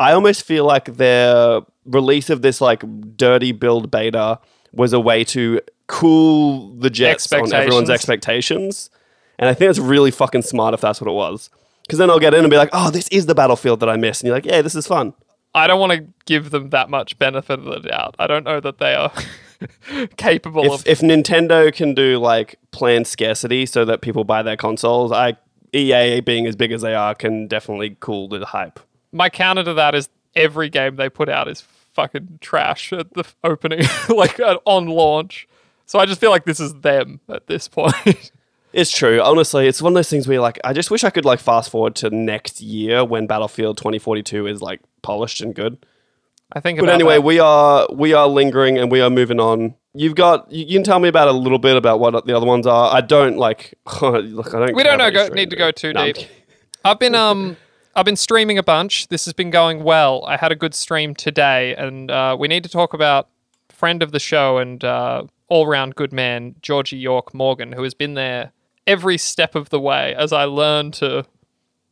[0.00, 2.82] I almost feel like their release of this like
[3.16, 4.38] dirty build beta
[4.72, 8.90] was a way to cool the jets on everyone's expectations,
[9.38, 11.50] and I think it's really fucking smart if that's what it was.
[11.82, 13.96] Because then I'll get in and be like, "Oh, this is the battlefield that I
[13.96, 15.14] missed," and you're like, "Yeah, this is fun."
[15.54, 18.14] I don't want to give them that much benefit of the doubt.
[18.18, 19.10] I don't know that they are
[20.16, 20.86] capable If, of.
[20.86, 25.36] if Nintendo can do like planned scarcity so that people buy their consoles, I
[25.74, 28.78] EA being as big as they are can definitely cool the hype.
[29.12, 31.62] My counter to that is every game they put out is
[31.94, 35.48] fucking trash at the opening, like uh, on launch.
[35.86, 38.32] So I just feel like this is them at this point.
[38.72, 39.20] It's true.
[39.22, 41.40] Honestly, it's one of those things where you're like, I just wish I could like
[41.40, 45.84] fast forward to next year when Battlefield 2042 is like polished and good.
[46.52, 46.78] I think.
[46.80, 47.22] But anyway, that.
[47.22, 49.74] we are we are lingering and we are moving on.
[49.94, 52.46] You've got you you can tell me about a little bit about what the other
[52.46, 52.94] ones are.
[52.94, 53.74] I don't like.
[54.02, 54.74] look, I don't.
[54.74, 55.10] We don't know.
[55.10, 56.28] Go, need to go too No, deep.
[56.84, 57.56] I've been um
[57.98, 59.08] I've been streaming a bunch.
[59.08, 60.24] This has been going well.
[60.24, 63.28] I had a good stream today, and uh, we need to talk about
[63.70, 67.94] friend of the show and uh, all round good man Georgie York Morgan, who has
[67.94, 68.52] been there
[68.86, 71.26] every step of the way as I learn to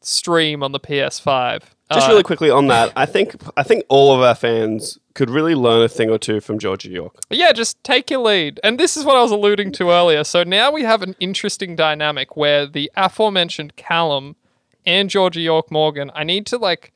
[0.00, 1.62] stream on the PS5.
[1.92, 5.28] Just Uh, really quickly on that, I think I think all of our fans could
[5.28, 7.16] really learn a thing or two from Georgia York.
[7.30, 8.60] Yeah, just take your lead.
[8.62, 10.22] And this is what I was alluding to earlier.
[10.22, 14.36] So now we have an interesting dynamic where the aforementioned Callum
[14.86, 16.92] and Georgia York Morgan, I need to like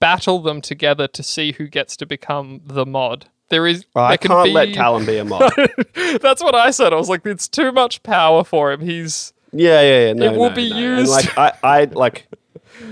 [0.00, 3.26] battle them together to see who gets to become the mod.
[3.48, 5.52] There is I there can can't be, let Callum be a mod.
[6.22, 6.92] That's what I said.
[6.92, 8.80] I was like, it's too much power for him.
[8.80, 10.12] He's Yeah, yeah, yeah.
[10.12, 10.76] No, It will no, be no.
[10.76, 11.10] And, used.
[11.10, 12.28] like I, I like.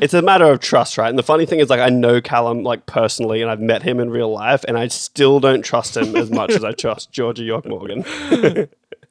[0.00, 1.08] It's a matter of trust, right?
[1.08, 4.00] And the funny thing is, like, I know Callum like personally, and I've met him
[4.00, 7.42] in real life, and I still don't trust him as much as I trust Georgia
[7.44, 8.04] York Morgan.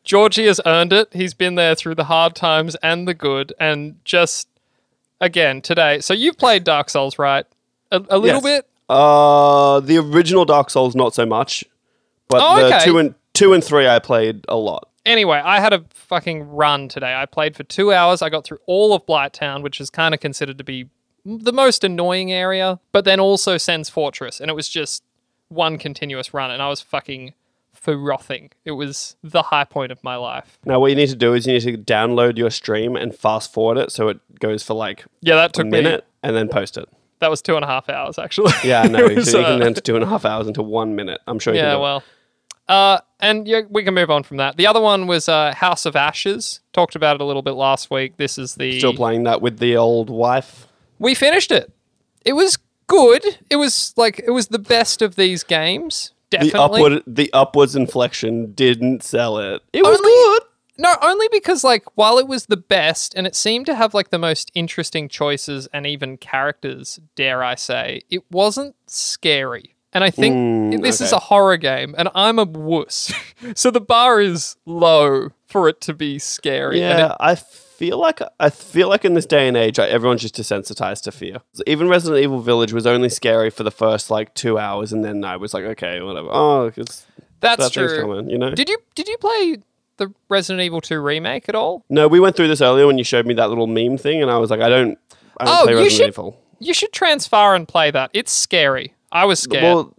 [0.03, 1.09] Georgie has earned it.
[1.13, 3.53] He's been there through the hard times and the good.
[3.59, 4.47] And just
[5.21, 5.99] again today.
[5.99, 7.45] So you've played Dark Souls, right?
[7.91, 8.61] A, a little Yes.
[8.61, 8.67] bit.
[8.89, 11.63] Uh, the original Dark Souls, not so much,
[12.29, 12.85] but Oh, the okay.
[12.85, 14.87] two and two and three I played a lot.
[15.05, 17.13] Anyway, I had a fucking run today.
[17.15, 18.21] I played for two hours.
[18.21, 20.89] I got through all of Blighttown, which is kind of considered to be
[21.25, 24.39] the most annoying area, but then also Sen's Fortress.
[24.41, 25.03] And it was just
[25.49, 27.33] one continuous run, and I was fucking
[27.95, 28.51] frothing.
[28.65, 30.57] It was the high point of my life.
[30.65, 33.53] Now, what you need to do is you need to download your stream and fast
[33.53, 35.71] forward it so it goes for like Yeah, that a took me.
[35.71, 36.87] minute, and then post it.
[37.19, 38.51] That was two and a half hours, actually.
[38.63, 40.95] Yeah, no, was, so you uh, can enter two and a half hours into one
[40.95, 41.19] minute.
[41.27, 41.79] I'm sure you can Yeah, it.
[41.81, 42.03] well.
[42.67, 44.57] Uh, and yeah, we can move on from that.
[44.57, 46.59] The other one was uh, House of Ashes.
[46.73, 48.17] Talked about it a little bit last week.
[48.17, 50.67] This is the Still playing that with the old wife.
[50.99, 51.71] we finished it.
[52.25, 53.23] It was good.
[53.49, 56.11] It was like it was the best of these games.
[56.29, 56.51] Definitely.
[56.51, 59.61] The upward, the upwards inflection didn't sell it.
[59.73, 60.41] It was Only- good.
[60.79, 64.11] No, only because like while it was the best and it seemed to have like
[64.11, 69.73] the most interesting choices and even characters, dare I say, it wasn't scary.
[69.91, 73.11] And I think Mm, this is a horror game and I'm a wuss.
[73.55, 76.79] so the bar is low for it to be scary.
[76.79, 77.33] Yeah, I
[77.77, 81.11] feel like I feel like in this day and age, like, everyone's just desensitized to
[81.11, 81.37] fear.
[81.65, 85.23] Even Resident Evil Village was only scary for the first like two hours, and then
[85.23, 86.29] I was like, okay, whatever.
[86.31, 87.05] Oh, it's
[87.39, 88.01] that's that true.
[88.01, 88.51] coming, you know.
[88.55, 89.57] Did you did you play
[89.97, 91.83] the Resident Evil 2 remake at all?
[91.89, 94.29] no, we went through this earlier when you showed me that little meme thing, and
[94.31, 94.97] I was like, I don't.
[95.39, 96.39] I don't Oh, play you should- Evil.
[96.59, 98.09] You should transfer and play that.
[98.13, 98.95] It's scary.
[99.11, 99.63] I was scared.
[99.63, 99.93] Well,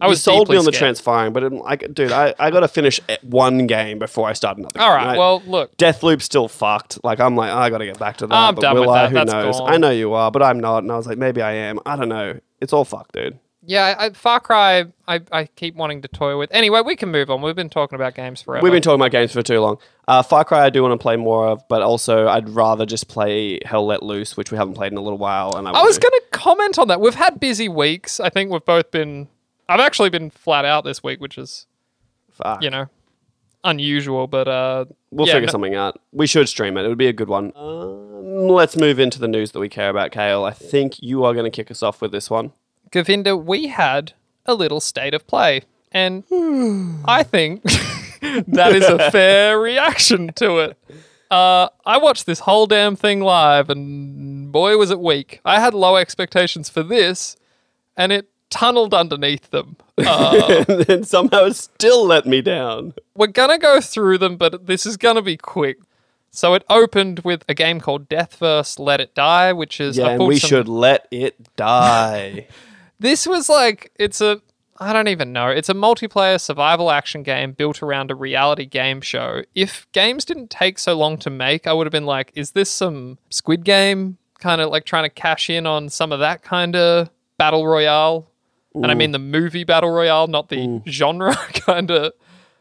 [0.00, 0.80] I was sold me on the scared.
[0.80, 4.58] transferring, but I'm like, dude, I, I got to finish one game before I start
[4.58, 4.80] another.
[4.80, 5.18] all game, right.
[5.18, 5.76] Well, look.
[5.76, 7.02] Deathloop's still fucked.
[7.04, 8.34] Like I'm like, oh, I got to get back to that.
[8.34, 9.02] I'm but done will with I?
[9.02, 9.08] that.
[9.10, 9.60] Who That's knows?
[9.60, 9.72] gone.
[9.72, 10.82] I know you are, but I'm not.
[10.82, 11.78] And I was like, maybe I am.
[11.86, 12.40] I don't know.
[12.60, 13.38] It's all fucked, dude.
[13.68, 16.50] Yeah, I, Far Cry, I, I keep wanting to toy with.
[16.52, 17.42] Anyway, we can move on.
[17.42, 18.62] We've been talking about games forever.
[18.62, 19.78] We've been talking about games for too long.
[20.06, 23.08] Uh, Far Cry, I do want to play more of, but also I'd rather just
[23.08, 25.56] play Hell Let Loose, which we haven't played in a little while.
[25.56, 27.00] And I, I was going to comment on that.
[27.00, 28.20] We've had busy weeks.
[28.20, 29.26] I think we've both been.
[29.68, 31.66] I've actually been flat out this week, which is,
[32.32, 32.62] Fuck.
[32.62, 32.86] you know,
[33.64, 36.00] unusual, but uh, We'll yeah, figure no- something out.
[36.12, 36.84] We should stream it.
[36.84, 37.52] It would be a good one.
[37.56, 40.44] Um, let's move into the news that we care about, Kale.
[40.44, 42.52] I think you are going to kick us off with this one.
[42.90, 44.12] Govinda, we had
[44.44, 45.62] a little state of play.
[45.92, 46.24] And
[47.06, 47.62] I think
[48.48, 50.78] that is a fair reaction to it.
[51.30, 55.40] Uh, I watched this whole damn thing live, and boy, was it weak.
[55.44, 57.36] I had low expectations for this,
[57.96, 59.76] and it tunneled underneath them.
[59.98, 62.92] Uh, and then somehow still let me down.
[63.14, 65.78] we're gonna go through them, but this is gonna be quick.
[66.30, 70.18] So it opened with a game called Death Deathverse Let It Die, which is Yeah,
[70.18, 72.46] we some- should let it die.
[72.98, 74.40] This was like it's a
[74.78, 75.48] I don't even know.
[75.48, 79.42] It's a multiplayer survival action game built around a reality game show.
[79.54, 82.70] If games didn't take so long to make, I would have been like, is this
[82.70, 86.76] some Squid Game kind of like trying to cash in on some of that kind
[86.76, 88.28] of battle royale?
[88.82, 92.12] And I mean the movie battle royale, not the genre kind of.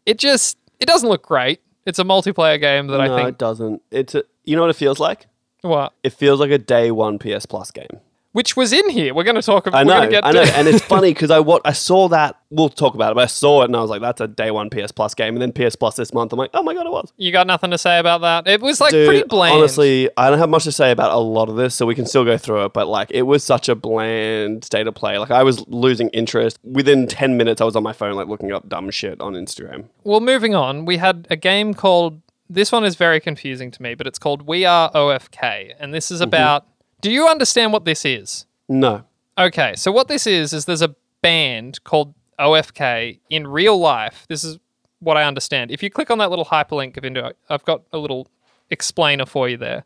[0.06, 1.62] It just it doesn't look great.
[1.86, 3.82] It's a multiplayer game that no, I think it doesn't.
[3.92, 5.28] It's a, you know what it feels like?
[5.62, 8.00] what It feels like a day one PS Plus game.
[8.36, 9.14] Which was in here.
[9.14, 9.80] We're going to talk about.
[9.80, 12.36] I we're know, I know, and it's funny because I what I saw that.
[12.50, 14.52] We'll talk about it, but I saw it and I was like, "That's a day
[14.52, 16.86] one PS Plus game." And then PS Plus this month, I'm like, "Oh my god,
[16.86, 18.46] it was." you got nothing to say about that.
[18.46, 19.56] It was like Dude, pretty bland.
[19.56, 22.06] honestly, I don't have much to say about a lot of this, so we can
[22.06, 22.74] still go through it.
[22.74, 25.18] But like, it was such a bland state of play.
[25.18, 27.62] Like, I was losing interest within ten minutes.
[27.62, 29.86] I was on my phone, like looking up dumb shit on Instagram.
[30.04, 32.22] Well, moving on, we had a game called.
[32.50, 36.12] This one is very confusing to me, but it's called We Are OFK, and this
[36.12, 36.28] is mm-hmm.
[36.28, 36.66] about.
[37.06, 38.48] Do you understand what this is?
[38.68, 39.04] No,
[39.38, 44.26] Okay, so what this is is there's a band called OFK in real life.
[44.28, 44.58] This is
[45.02, 45.70] what I understand.
[45.70, 48.28] If you click on that little hyperlink of into, I've got a little
[48.72, 49.84] explainer for you there.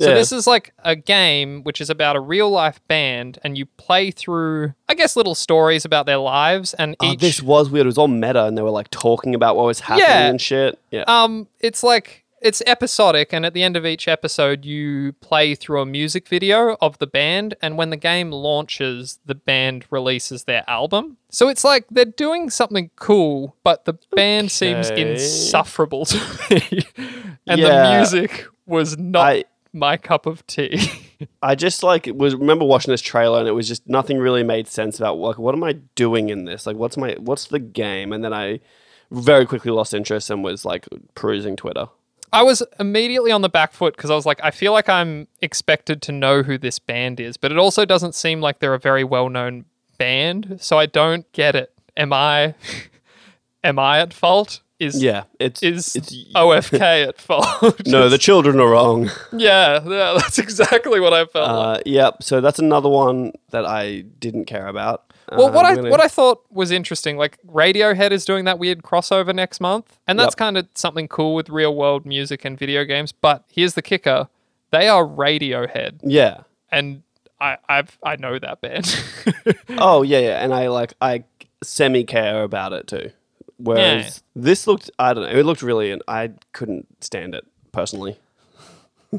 [0.00, 0.14] So Yeah.
[0.14, 4.12] this is like a game which is about a real life band, and you play
[4.12, 7.86] through, I guess, little stories about their lives, and oh, each this was weird.
[7.86, 10.28] It was all meta, and they were like talking about what was happening Yeah.
[10.28, 10.78] and shit.
[10.92, 15.54] Yeah, Um, it's like it's episodic, and at the end of each episode, you play
[15.54, 20.44] through a music video of the band, and when the game launches, the band releases
[20.44, 21.16] their album.
[21.30, 26.18] So it's like they're doing something cool, but the band seems insufferable to
[26.50, 26.80] me,
[27.46, 30.80] and the music was not I- my cup of tea.
[31.42, 34.66] I just like was remember watching this trailer and it was just nothing really made
[34.66, 36.66] sense about like what am I doing in this?
[36.66, 38.12] Like what's my what's the game?
[38.12, 38.58] And then I
[39.12, 41.86] very quickly lost interest and was like perusing Twitter.
[42.32, 45.28] I was immediately on the back foot because I was like, I feel like I'm
[45.40, 48.78] expected to know who this band is, but it also doesn't seem like they're a
[48.78, 49.66] very well known
[49.98, 50.58] band.
[50.60, 51.72] So I don't get it.
[51.96, 52.54] Am I
[53.64, 54.60] am I at fault?
[54.78, 57.86] Is Yeah, it's is it's OFK at fault?
[57.86, 59.10] no, the children are wrong.
[59.32, 61.78] yeah, yeah, that's exactly what I felt like.
[61.78, 62.22] Uh, yep.
[62.22, 65.11] So that's another one that I didn't care about.
[65.36, 68.58] Well, what um, I gonna- what I thought was interesting, like Radiohead is doing that
[68.58, 70.36] weird crossover next month, and that's Yep.
[70.38, 73.12] kind of something cool with real world music and video games.
[73.12, 74.28] But here's the kicker:
[74.70, 76.42] they are Radiohead, yeah.
[76.70, 77.02] and
[77.40, 78.86] I I've I know that band.
[79.78, 81.24] Oh yeah, yeah, and I like I
[81.62, 83.10] semi care about it too.
[83.58, 88.18] Whereas this looked, I don't know, it looked really, and I couldn't stand it personally.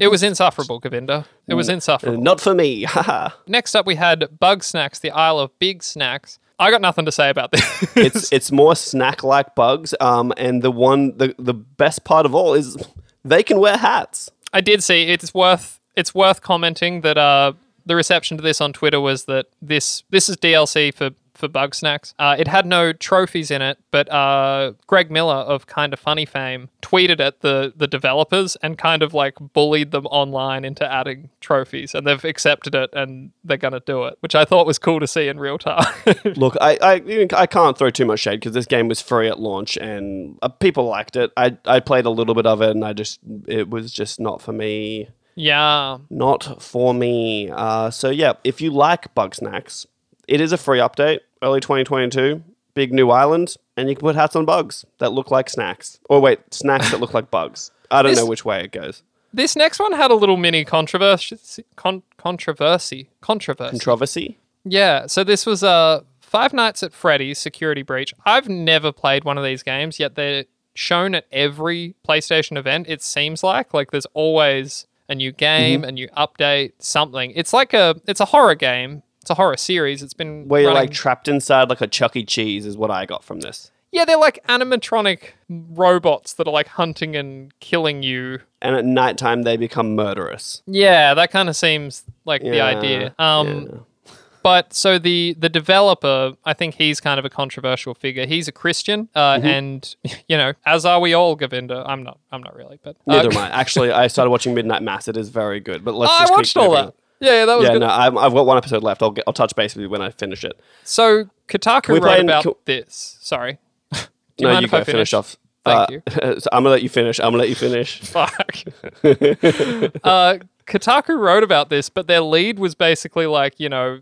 [0.00, 1.26] It was insufferable, Govinda.
[1.46, 2.20] It was insufferable.
[2.20, 2.82] Not for me.
[2.88, 3.30] Haha.
[3.46, 6.38] Next up, we had Bugsnax, the Isle of Bigsnax.
[6.58, 7.96] I got nothing to say about this.
[7.96, 9.94] it's it's more snack like bugs.
[10.00, 12.76] Um, and the one the the best part of all is
[13.24, 14.30] they can wear hats.
[14.52, 17.54] I did see it's worth it's worth commenting that uh
[17.86, 22.14] the reception to this on Twitter was that this this is DLC for for Bugsnax.
[22.18, 26.24] Uh, it had no trophies in it, but uh, Greg Miller of Kind of Funny
[26.24, 31.30] fame tweeted at the the developers and kind of like bullied them online into adding
[31.40, 35.00] trophies, and they've accepted it and they're gonna do it, which I thought was cool
[35.00, 35.92] to see in real time.
[36.36, 39.38] Look, I I, I can't throw too much shade because this game was free at
[39.40, 41.32] launch and uh, people liked it.
[41.36, 44.40] I I played a little bit of it and I just it was just not
[44.40, 45.08] for me.
[45.34, 47.50] yeah, Not for me.
[47.50, 49.86] Uh, so yeah, if you like Bugsnax,
[50.28, 52.42] it is a free update, early 2022,
[52.74, 55.98] big new island, and you can put hats on bugs that look like snacks.
[56.08, 57.70] Or wait, snacks that look like bugs.
[57.90, 59.02] I don't This- know which way it goes.
[59.32, 61.64] this next one had a little mini controversy.
[61.76, 63.08] Con- controversy.
[63.20, 63.70] Controversy.
[63.70, 64.38] Controversy.
[64.64, 68.14] Yeah, so this was uh, Five Nights at Freddy's Security Breach.
[68.24, 73.02] I've never played one of these games, yet they're shown at every PlayStation event, it
[73.02, 73.72] seems like.
[73.74, 75.88] Like there's always a new game, Mm-hmm.
[75.88, 77.30] a new update, something.
[77.36, 79.02] It's like a it's a horror game.
[79.24, 80.02] It's a horror series.
[80.02, 82.26] It's been Where you're running- like trapped inside like a Chuck E.
[82.26, 83.70] Cheese is what I got from this.
[83.90, 88.40] Yeah, they're like animatronic robots that are like hunting and killing you.
[88.60, 90.62] And at nighttime they become murderous.
[90.66, 93.14] Yeah, that kind of seems like the Yeah, idea.
[93.18, 94.12] Um yeah.
[94.42, 98.26] But so the the developer, I think he's kind of a controversial figure.
[98.26, 99.46] He's a Christian, uh, Mm-hmm.
[99.46, 99.96] and
[100.28, 101.82] you know, as are we all, Govinda.
[101.86, 102.18] I'm not.
[102.30, 103.48] I'm not really, but uh, Neither am I.
[103.62, 105.08] Actually, I started watching Midnight Mass.
[105.08, 105.82] It is very good.
[105.82, 106.84] But let's I just keep watched all moving.
[106.84, 106.94] that.
[107.24, 107.80] Yeah, yeah, that was Yeah, good.
[107.80, 109.02] no, I'm, I've got one episode left.
[109.02, 110.58] I'll get, I'll touch base with you when I finish it.
[110.84, 113.16] So Kotaku we wrote play in- about can- this.
[113.20, 113.58] Sorry.
[113.92, 113.98] Do
[114.40, 115.36] no, mind you if go I finish off.
[115.64, 116.02] Thank Uh, you.
[116.40, 117.18] so I'm gonna let you finish.
[117.20, 118.00] I'm gonna let you finish.
[118.02, 118.58] Fuck.
[119.02, 124.00] uh, Kotaku wrote about this, but their lead was basically like, you know,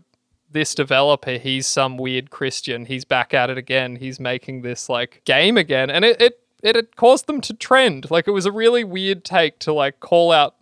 [0.51, 2.85] this developer, he's some weird Christian.
[2.85, 3.95] He's back at it again.
[3.97, 8.11] He's making this like game again, and it it it had caused them to trend.
[8.11, 10.55] Like it was a really weird take to like call out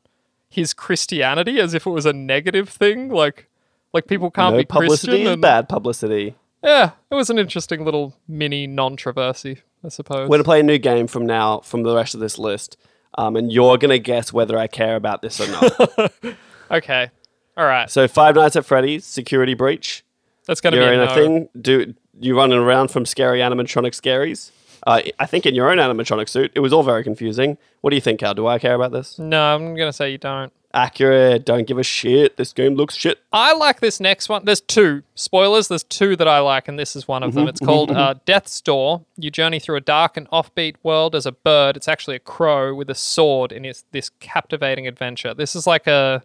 [0.51, 3.09] his Christianity as if it was a negative thing.
[3.09, 3.47] Like
[3.93, 5.33] like people can't no be publicity Christian.
[5.33, 6.35] and- bad publicity.
[6.63, 10.29] Yeah, it was an interesting little mini non-traversy, I suppose.
[10.29, 12.77] We're gonna play a new game from now from the rest of this list,
[13.17, 16.13] um, and you're gonna guess whether I care about this or not.
[16.71, 17.09] okay,
[17.57, 20.03] all right, so, Five Nights at Freddy's Security Breach.
[20.45, 21.13] that's gonna You're be in a a no.
[21.15, 21.49] thing.
[21.59, 24.51] Do you running around from scary animatronic scaries?
[24.87, 26.51] Uh, I think in your own animatronic suit.
[26.55, 27.57] It was all very confusing.
[27.81, 28.33] What do you think, Cal?
[28.33, 29.19] Do I care about this?
[29.19, 30.51] No, I'm gonna say you don't.
[30.73, 31.45] Accurate.
[31.45, 32.37] Don't give a shit.
[32.37, 33.19] This game looks shit.
[33.33, 34.45] I like this next one.
[34.45, 35.67] There's two spoilers.
[35.67, 37.47] There's two that I like, and this is one of them.
[37.49, 39.01] It's called uh, Death's Door.
[39.17, 41.75] You journey through a dark and offbeat world as a bird.
[41.75, 45.33] It's actually a crow with a sword in its, this captivating adventure.
[45.33, 46.23] This is like a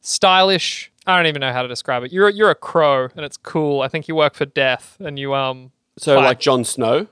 [0.00, 0.90] stylish.
[1.06, 2.12] I don't even know how to describe it.
[2.12, 3.80] You're you're a crow, and it's cool.
[3.82, 5.70] I think you work for Death, and you um.
[5.98, 7.06] So, fight- like Jon Snow.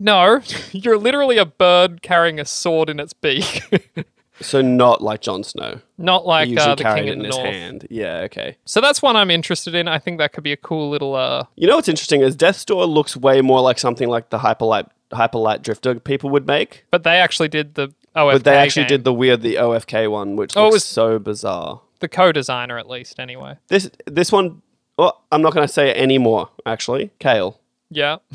[0.00, 0.40] No,
[0.72, 3.62] you're literally a bird carrying a sword in its beak.
[4.42, 5.80] So not like Jon Snow.
[5.98, 7.50] Not He like usually uh, the carried King it in the his North.
[7.50, 7.86] hand.
[7.90, 8.20] Yeah.
[8.20, 8.56] Okay.
[8.64, 9.86] So that's one I'm interested in.
[9.86, 12.64] I think that could be a cool little uh, You know what's interesting is Death's
[12.64, 17.02] Door looks way more like something like the Hyperlight Hyperlight Drifter people would make, But
[17.02, 18.88] they actually did the OFK but they actually game.
[18.88, 21.82] did the weird the OFK one, which Oh, it looks was- so bizarre.
[21.98, 23.56] the co-designer at least anyway.
[23.68, 24.62] This this one,
[24.96, 26.48] well, I'm not going to say it anymore.
[26.64, 27.60] Actually, Kale,
[27.90, 28.16] Yeah.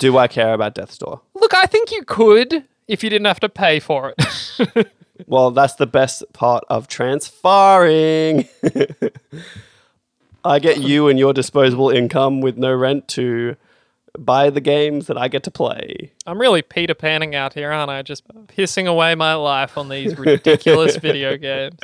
[0.00, 1.20] do I care about Death's Door?
[1.34, 4.88] Look, I think you could if you didn't have to pay for it.
[5.26, 8.48] Well, that's the best part of transferring.
[10.44, 13.56] I get you and your disposable income with no rent to
[14.18, 16.12] buy the games that I get to play.
[16.26, 18.02] I'm really Peter Panning out here, aren't I?
[18.02, 21.76] Just pissing away my life on these ridiculous video games.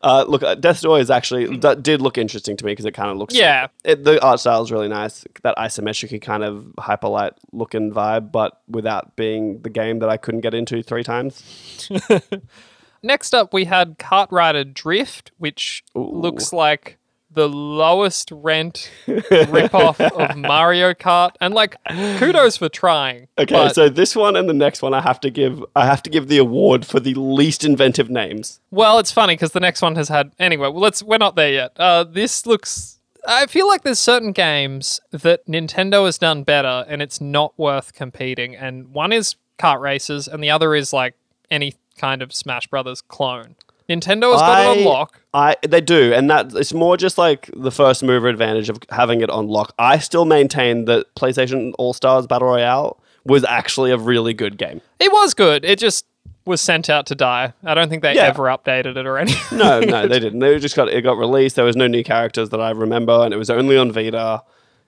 [0.00, 2.92] Uh, look, uh, Death's Door is actually that did look interesting to me because it
[2.92, 3.68] kind of looks Yeah.
[3.84, 5.24] It, the art style is really nice.
[5.42, 10.42] That isometric kind of hyperlight looking vibe, but without being the game that I couldn't
[10.42, 11.90] get into three times.
[13.02, 16.97] Next up, we had KartRider Drift, which looks like
[17.38, 21.30] the lowest rent ripoff of Mario Kart.
[21.40, 21.76] And like,
[22.18, 23.28] kudos for trying.
[23.38, 26.02] Okay, but- so this one and the next one, I have to give I have
[26.02, 28.60] to give the award for the least inventive names.
[28.70, 30.32] Well, it's funny because the next one has had.
[30.38, 31.02] Anyway, well, let's.
[31.02, 31.72] We're not there yet.
[31.76, 32.98] Uh, this looks.
[33.26, 37.92] I feel like there's certain games that Nintendo has done better, and it's not worth
[37.94, 38.56] competing.
[38.56, 41.14] And one is kart races, and the other is like
[41.50, 43.56] any kind of Smash Brothers clone.
[43.88, 45.20] Nintendo has got it on lock.
[45.32, 49.20] I they do, and that it's more just like the first mover advantage of having
[49.20, 49.72] it on lock.
[49.78, 54.80] I still maintain that PlayStation All Stars Battle Royale was actually a really good game.
[54.98, 55.64] It was good.
[55.64, 56.06] It just
[56.44, 57.52] was sent out to die.
[57.62, 58.22] I don't think they Yeah.
[58.24, 59.58] ever updated it or anything.
[59.58, 60.38] No, no, they didn't.
[60.38, 61.56] They just got it got released.
[61.56, 64.42] There was no new characters that I remember, and it was only on Vita.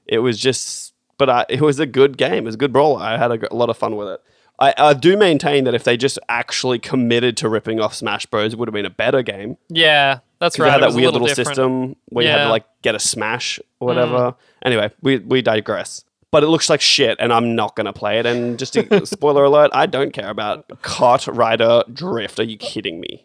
[0.07, 2.45] It was just, but I, it was a good game.
[2.45, 3.01] It was a good brawler.
[3.03, 4.21] I had a, a lot of fun with it.
[4.61, 8.53] I, I do maintain that if they just actually committed to ripping off Smash Bros,
[8.53, 9.57] it would have been a better game.
[9.69, 10.69] yeah, that's right.
[10.69, 11.49] it had that weird little different.
[11.49, 12.45] system where you had Mm.
[12.45, 14.35] to like get a smash or whatever.
[14.63, 16.05] Anyway, we we digress.
[16.33, 18.27] But it looks like shit, and I'm not gonna play it.
[18.27, 20.69] And just a spoiler alert, I don't care about
[21.15, 22.39] KartRider Drift.
[22.39, 23.25] Are you kidding me?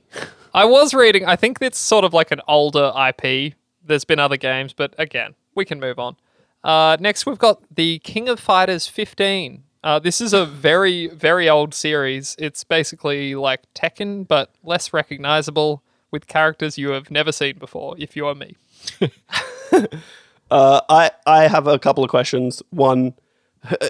[0.53, 1.25] I was reading.
[1.25, 3.53] I think it's sort of like an older IP.
[3.85, 6.15] There's been other games, but again, we can move on.
[6.63, 9.63] Uh, next, we've got the King of Fighters 15.
[9.85, 12.35] Uh, this is a very, very old series.
[12.39, 18.15] It's basically like Tekken, but less recognizable with characters you have never seen before, if
[18.15, 18.57] you are me.
[20.51, 22.61] Uh, I I have a couple of questions.
[22.69, 23.15] One,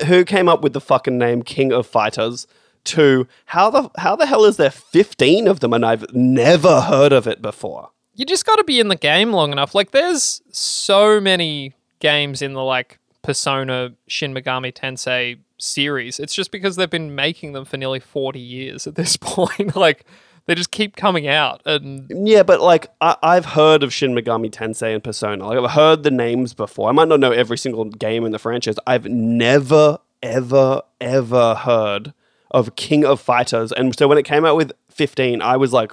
[0.05, 2.47] who came up with the fucking name King of Fighters?
[2.85, 7.11] Two, how the how the hell is there 15 of them and I've never heard
[7.11, 7.89] of it before?
[8.13, 9.75] You just got to be in the game long enough.
[9.75, 16.19] Like, there's so many games in the like Persona Shin Megami Tensei series.
[16.19, 19.75] It's just because they've been making them for nearly 40 years at this point.
[19.75, 20.05] like,
[20.45, 21.61] they just keep coming out.
[21.65, 25.45] And Yeah, but like I, I've heard of Shin Megami Tensei and Persona.
[25.47, 26.89] Like I've heard the names before.
[26.89, 28.75] I might not know every single game in the franchise.
[28.85, 32.13] I've never, ever, ever heard
[32.51, 33.71] of King of Fighters.
[33.71, 35.91] And so when it came out with 15, I was like,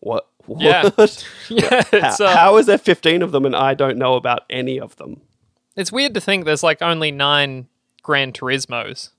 [0.00, 0.26] what?
[0.44, 0.62] What?
[0.62, 0.90] Yeah.
[1.48, 4.78] yeah, how, uh, how is there 15 of them and I don't know about any
[4.78, 5.22] of them?
[5.76, 7.68] it's weird to think there's like only nine
[8.06, 9.10] Gran Turismos,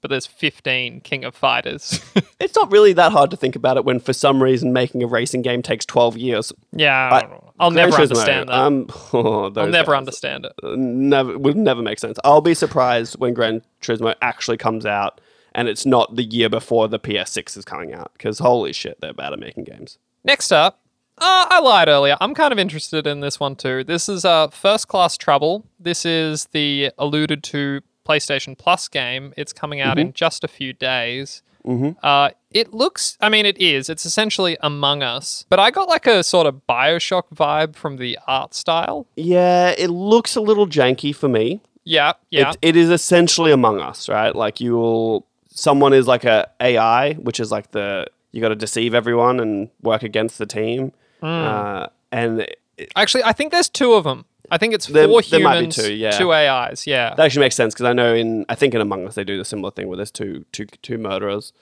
[0.00, 2.00] but there's 15 King of Fighters.
[2.40, 5.06] It's not really that hard to think about it when for some reason making a
[5.06, 6.52] racing game takes 12 years.
[6.72, 8.54] yeah, I- I'll never Turismo, understand that.
[8.58, 9.98] Um, oh, I'll never guys.
[9.98, 10.52] understand it.
[10.78, 12.18] never would never make sense.
[12.24, 15.20] I'll be surprised when Gran Turismo actually comes out
[15.54, 19.12] and it's not the year before the PS6 is coming out because holy shit, they're
[19.12, 19.98] bad at making games.
[20.24, 20.80] Next up,
[21.18, 22.16] uh, I lied earlier.
[22.22, 23.84] I'm kind of interested in this one too.
[23.84, 25.66] This is uh, First Class Trouble.
[25.78, 29.32] This is the alluded to PlayStation Plus game.
[29.36, 31.42] It's coming out in just a few days.
[31.66, 31.90] Mm-hmm.
[32.02, 33.88] Uh, it looks, I mean, it is.
[33.88, 38.18] It's essentially Among Us, but I got like a sort of Bioshock vibe from the
[38.26, 39.06] art style.
[39.16, 41.60] Yeah, it looks a little janky for me.
[41.84, 42.50] Yeah, yeah.
[42.50, 44.34] It, it is essentially Among Us, right?
[44.34, 48.56] Like you will, someone is like a AI, which is like the you got to
[48.56, 51.26] deceive everyone and work against the team, Hmm.
[51.26, 52.56] uh, and it,
[52.96, 54.24] Actually, I think there's two of them.
[54.50, 56.10] I think it's There- four there might be humans, two, yeah.
[56.12, 56.86] two AIs.
[56.86, 57.14] Yeah.
[57.14, 59.38] that actually makes sense because I know in I think in Among Us they do
[59.38, 61.52] the similar thing where there's two two two murderers,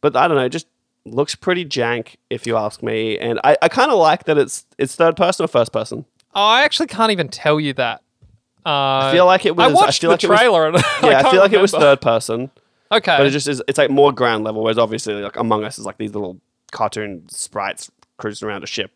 [0.00, 0.66] but I don't know, it just
[1.06, 4.66] looks pretty jank if you ask me, and I, I kind of like that it's
[4.78, 6.04] it's third person or first person.
[6.34, 8.02] oh, I actually can't even tell you that.
[8.66, 8.70] Uh,
[9.08, 9.70] I feel like it was.
[9.70, 10.66] I watched feel the like was- trailer.
[10.68, 12.50] and yeah, I, can't feel like it was third person.
[12.92, 13.16] Okay.
[13.16, 15.84] but it just is it's like more ground level whereas obviously like among us is
[15.86, 16.38] like these little
[16.70, 18.92] cartoon sprites cruising around a ship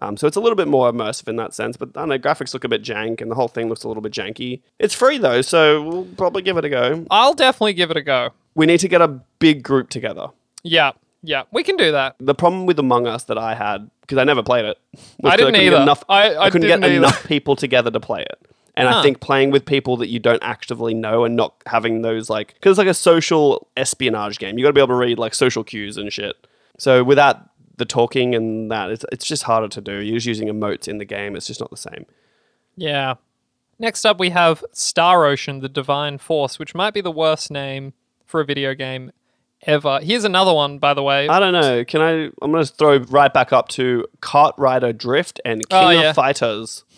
[0.00, 2.52] um, so it's a little bit more immersive in that sense but i know graphics
[2.54, 5.18] look a bit jank and the whole thing looks a little bit janky it's free
[5.18, 8.30] though so we'll probably give it a go I'll definitely give it a go.
[8.54, 10.28] we need to get a big group together
[10.62, 10.92] Yeah,
[11.22, 12.16] yeah, we can do that.
[12.18, 14.78] the problem with among us that i had because i never played it
[15.24, 15.76] I didn't couldn't either.
[15.82, 16.98] enough, I- I couldn't didn't get either.
[16.98, 18.38] enough people together to play it
[18.76, 19.00] and Huh.
[19.00, 22.54] I think playing with people that you don't actively know and not having those like
[22.54, 24.56] because it's like a social espionage game.
[24.56, 26.36] You got to be able to read like social cues and shit.
[26.78, 27.47] So without
[27.78, 30.00] the talking and that, it's it's just harder to do.
[30.00, 31.34] You're just using emotes in the game.
[31.36, 32.04] It's just not the same.
[32.76, 33.14] Yeah.
[33.78, 37.94] Next up, we have Star Ocean: The Divine Force, which might be the worst name
[38.26, 39.12] for a video game
[39.62, 40.00] ever.
[40.02, 41.28] Here's another one, by the way.
[41.28, 41.84] I don't know.
[41.84, 42.10] Can I?
[42.42, 46.10] I'm gonna throw right back up to KartRider Drift and King Oh, yeah.
[46.10, 46.84] of Fighters.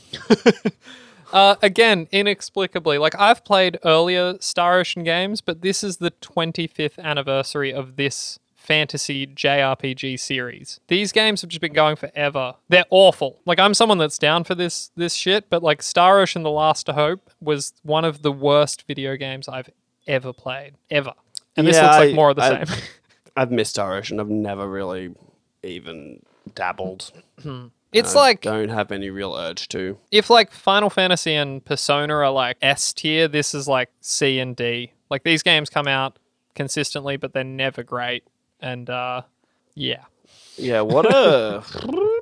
[1.33, 6.99] Uh, again, inexplicably, like I've played earlier Star Ocean games, but this is the 25th
[6.99, 10.81] anniversary of this fantasy JRPG series.
[10.89, 12.55] These games have just been going forever.
[12.69, 13.41] They're awful.
[13.47, 16.89] Like I'm someone that's down for this this shit, but like Star Ocean: The Last
[16.89, 19.71] of Hope was one of the worst video games I've
[20.07, 21.15] ever played, ever.
[21.57, 22.77] And this Yeah, looks like I- more of the I- same.
[23.37, 24.21] I've missed Star Ocean.
[24.21, 25.15] I've never really
[25.63, 26.21] even
[26.55, 27.11] dabbled.
[27.43, 27.67] Hmm.
[27.93, 29.99] It's I like don't have any real urge to.
[30.13, 34.55] if like Final Fantasy and Persona are like S tier, this is like C and
[34.55, 34.93] D.
[35.11, 36.19] Like these games come out
[36.55, 38.25] consistently, but they're never great.
[38.61, 39.23] And uh
[39.75, 40.05] yeah.
[40.57, 41.63] Yeah, what a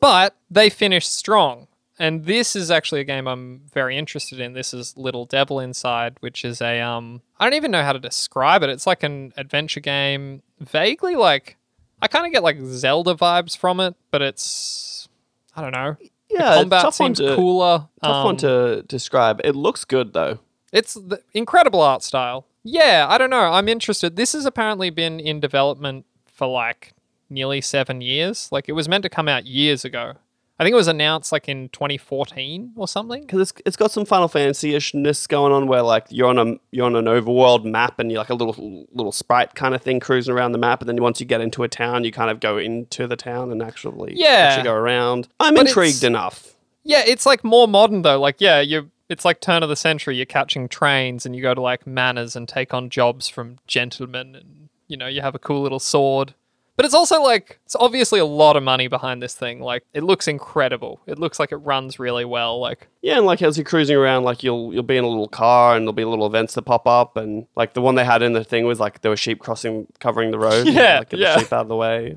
[0.00, 1.66] But they finished strong.
[1.98, 4.54] And this is actually a game I'm very interested in.
[4.54, 7.98] This is Little Devil Inside, which is a um I don't even know how to
[7.98, 8.70] describe it.
[8.70, 11.56] It's like an adventure game, vaguely like
[12.02, 15.08] I kind of get like Zelda vibes from it, but it's
[15.54, 15.96] I don't know.
[16.30, 16.54] yeah.
[16.54, 17.88] the combat tough one seems to, cooler.
[18.02, 19.40] Tough one Um, to describe.
[19.44, 20.38] It looks good though.
[20.72, 22.46] It's the incredible art style.
[22.62, 23.52] Yeah, I don't know.
[23.52, 24.16] I'm interested.
[24.16, 26.92] This has apparently been in development for like
[27.28, 28.48] nearly seven years.
[28.52, 30.14] Like it was meant to come out years ago.
[30.58, 33.22] I think it was announced like in 2014 or something.
[33.22, 36.56] because it's, it's got some Final Fantasy ishness going on, where like you're on a
[36.70, 40.00] you're on an overworld map and you're like a little little sprite kind of thing
[40.00, 42.40] cruising around the map, and then once you get into a town, you kind of
[42.40, 44.28] go into the town and actually Yeah.
[44.50, 45.28] actually go around.
[45.40, 46.54] I'm But intrigued enough.
[46.84, 48.20] Yeah, it's like more modern though.
[48.20, 50.16] Like yeah, you it's like turn of the century.
[50.16, 54.36] You're catching trains and you go to like manors and take on jobs from gentlemen,
[54.36, 56.32] and you know you have a cool little sword.
[56.76, 59.60] But it's also like it's obviously a lot of money behind this thing.
[59.60, 61.00] Like it looks incredible.
[61.06, 62.58] It looks like it runs really well.
[62.60, 65.28] Like Yeah, and like as you're cruising around, like you'll you'll be in a little
[65.28, 68.22] car and there'll be little events that pop up, and like the one they had
[68.22, 70.66] in the thing was like there were sheep crossing covering the road.
[70.70, 71.34] Yeah, like, get yeah.
[71.34, 72.16] the sheep out of the way.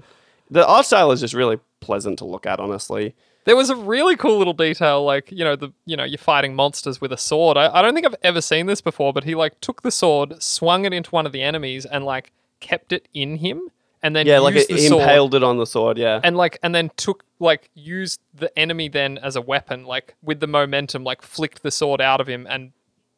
[0.51, 3.15] The art style is just really pleasant to look at, honestly.
[3.45, 6.55] There was a really cool little detail, like you know the you know you're fighting
[6.55, 7.57] monsters with a sword.
[7.57, 10.41] I, I don't think I've ever seen this before, but he like took the sword,
[10.41, 13.69] swung it into one of the enemies, and like kept it in him,
[14.01, 15.97] and then Yeah, like it the sword, impaled it on the sword.
[15.97, 20.15] Yeah, and like and then took like used the enemy then as a weapon, like
[20.23, 22.71] with the momentum, like flicked the sword out of him and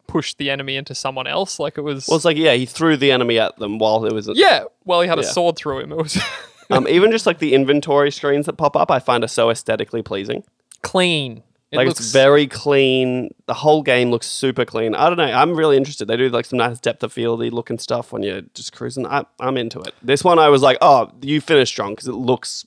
[0.08, 1.60] pushed the enemy into someone else.
[1.60, 4.14] Like it was well, it's like yeah, he threw the enemy at them while it
[4.14, 4.64] was yeah.
[4.86, 5.92] Well, he had a sword through him.
[5.92, 6.18] It was
[6.70, 10.02] um, even just like the inventory screens that pop up, I find are so aesthetically
[10.02, 10.44] pleasing.
[10.82, 11.44] clean.
[11.72, 13.34] It like looks it's very clean.
[13.48, 14.96] The whole game looks super clean.
[14.96, 15.26] I don't know.
[15.26, 16.08] I'm really interested.
[16.08, 19.06] They do like some nice depth of fieldy looking stuff when you're just cruising.
[19.06, 19.94] I, I'm into it.
[20.02, 22.66] This one, I was like, oh, you finished strong because it looks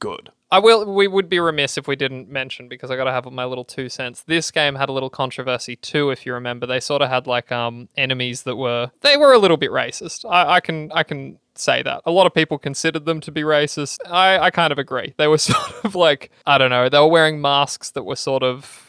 [0.00, 0.30] good.
[0.52, 0.84] I will.
[0.94, 3.64] We would be remiss if we didn't mention because I got to have my little
[3.64, 4.22] two cents.
[4.22, 6.66] This game had a little controversy too, if you remember.
[6.66, 10.24] They sort of had like um enemies that were they were a little bit racist.
[10.30, 13.42] I, I can I can say that a lot of people considered them to be
[13.42, 13.98] racist.
[14.06, 15.14] I I kind of agree.
[15.16, 16.88] They were sort of like I don't know.
[16.88, 18.86] They were wearing masks that were sort of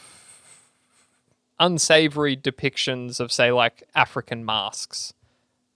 [1.59, 5.13] unsavory depictions of say like African masks.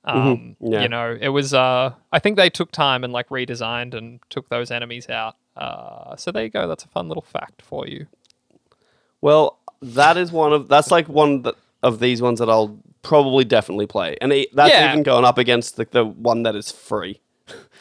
[0.03, 0.81] Um, Yeah.
[0.83, 1.53] you know, it was.
[1.53, 5.35] Uh, I think they took time and like redesigned and took those enemies out.
[5.57, 6.67] Uh, so there you go.
[6.67, 8.07] That's a fun little fact for you.
[9.21, 13.43] Well, that is one of that's like one that, of these ones that I'll probably
[13.45, 14.89] definitely play, and it, that's Yeah.
[14.91, 17.21] even going up against the, the one that is free.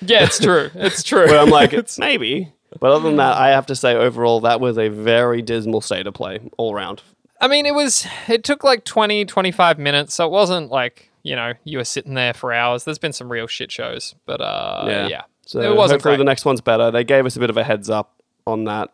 [0.00, 0.70] Yeah, it's true.
[0.74, 1.26] It's true.
[1.26, 2.52] Where I'm like, it's maybe.
[2.80, 6.06] But other than that, I have to say overall that was a very dismal state
[6.06, 7.02] of play all around.
[7.40, 10.14] I mean, it was, it took like 20, 25 minutes.
[10.14, 12.84] So it wasn't like, you know, you were sitting there for hours.
[12.84, 15.22] There's been some real shit shows, but uh, yeah.
[15.46, 16.18] So it wasn't hopefully great.
[16.18, 16.90] the next one's better.
[16.90, 18.90] They gave us a bit of a heads up on that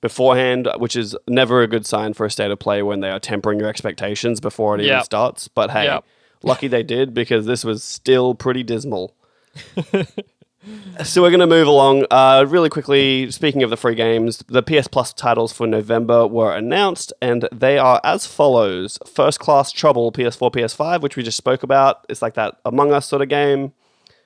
[0.00, 3.20] beforehand, which is never a good sign for a state of play when they are
[3.20, 5.48] tempering your expectations before it even starts.
[5.48, 6.04] But hey, Yep.
[6.42, 9.14] lucky they did because this was still pretty dismal.
[11.04, 13.30] so we're going to move along uh, really quickly.
[13.30, 17.78] Speaking of the free games, the PS Plus titles for November were announced, and they
[17.78, 22.04] are as follows: First Class Trouble, PS4, PS5, which we just spoke about.
[22.08, 23.72] It's like that Among Us sort of game.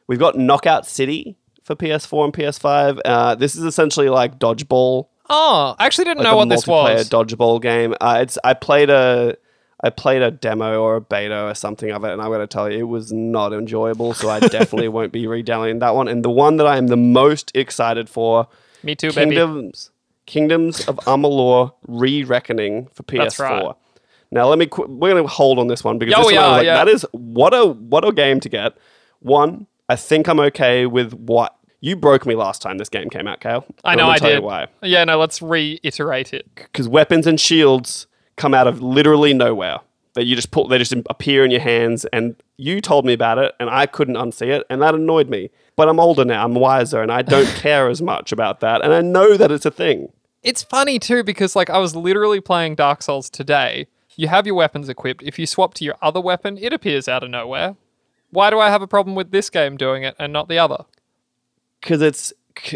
[0.06, 1.36] We've got Knockout City
[1.66, 3.00] for PS4 and PS5.
[3.04, 7.08] Uh, this is essentially like dodgeball, Oh, I actually didn't like know what this was.
[7.10, 7.94] dodgeball game.
[8.00, 9.36] Uh, it's I played a
[9.82, 12.46] I played a demo or a beta or something of it, and I'm going to
[12.46, 14.14] tell you, it was not enjoyable.
[14.14, 16.06] So I definitely won't be redownloading that one.
[16.08, 18.46] And the one that I am the most excited for,
[18.84, 19.34] Me too, baby.
[19.36, 19.90] Kingdoms
[20.26, 23.18] Kingdoms of Amalur: Re-Reckoning for PS4.
[23.18, 23.74] That's right.
[24.30, 24.66] Now let me.
[24.66, 26.52] Qu- we're going to hold on this one because Yeah, this we one I was
[26.52, 26.84] are, like, yeah.
[26.84, 28.74] that is what a what a game to get.
[29.20, 33.28] One, I think I'm okay with what you broke me last time this game came
[33.28, 33.64] out, Kale.
[33.84, 34.44] I know I tell you did.
[34.44, 36.46] why Yeah, no, let's reiterate it.
[36.54, 38.06] because weapons and shields
[38.36, 39.78] come out of literally nowhere.
[40.14, 43.36] That you just pull, they just appear in your hands, and you told me about
[43.36, 45.50] it, and I couldn't unsee it, and that annoyed me.
[45.76, 48.94] But I'm older now, I'm wiser, and I don't care as much about that, and
[48.94, 50.10] I know that it's a thing.
[50.42, 53.88] It's funny too because like I was literally playing Dark Souls today.
[54.16, 55.22] You have your weapons equipped.
[55.22, 57.76] If you swap to your other weapon, it appears out of nowhere.
[58.30, 60.84] Why do I have a problem with this game doing it and not the other?
[61.80, 62.32] Because it's,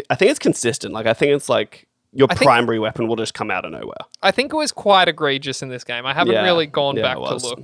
[0.09, 0.93] I think it's consistent.
[0.93, 3.71] Like I think it's like your I think- primary weapon will just come out of
[3.71, 3.95] nowhere.
[4.21, 6.05] I think it was quite egregious in this game.
[6.05, 7.63] I haven't Yeah, really gone yeah, back to look.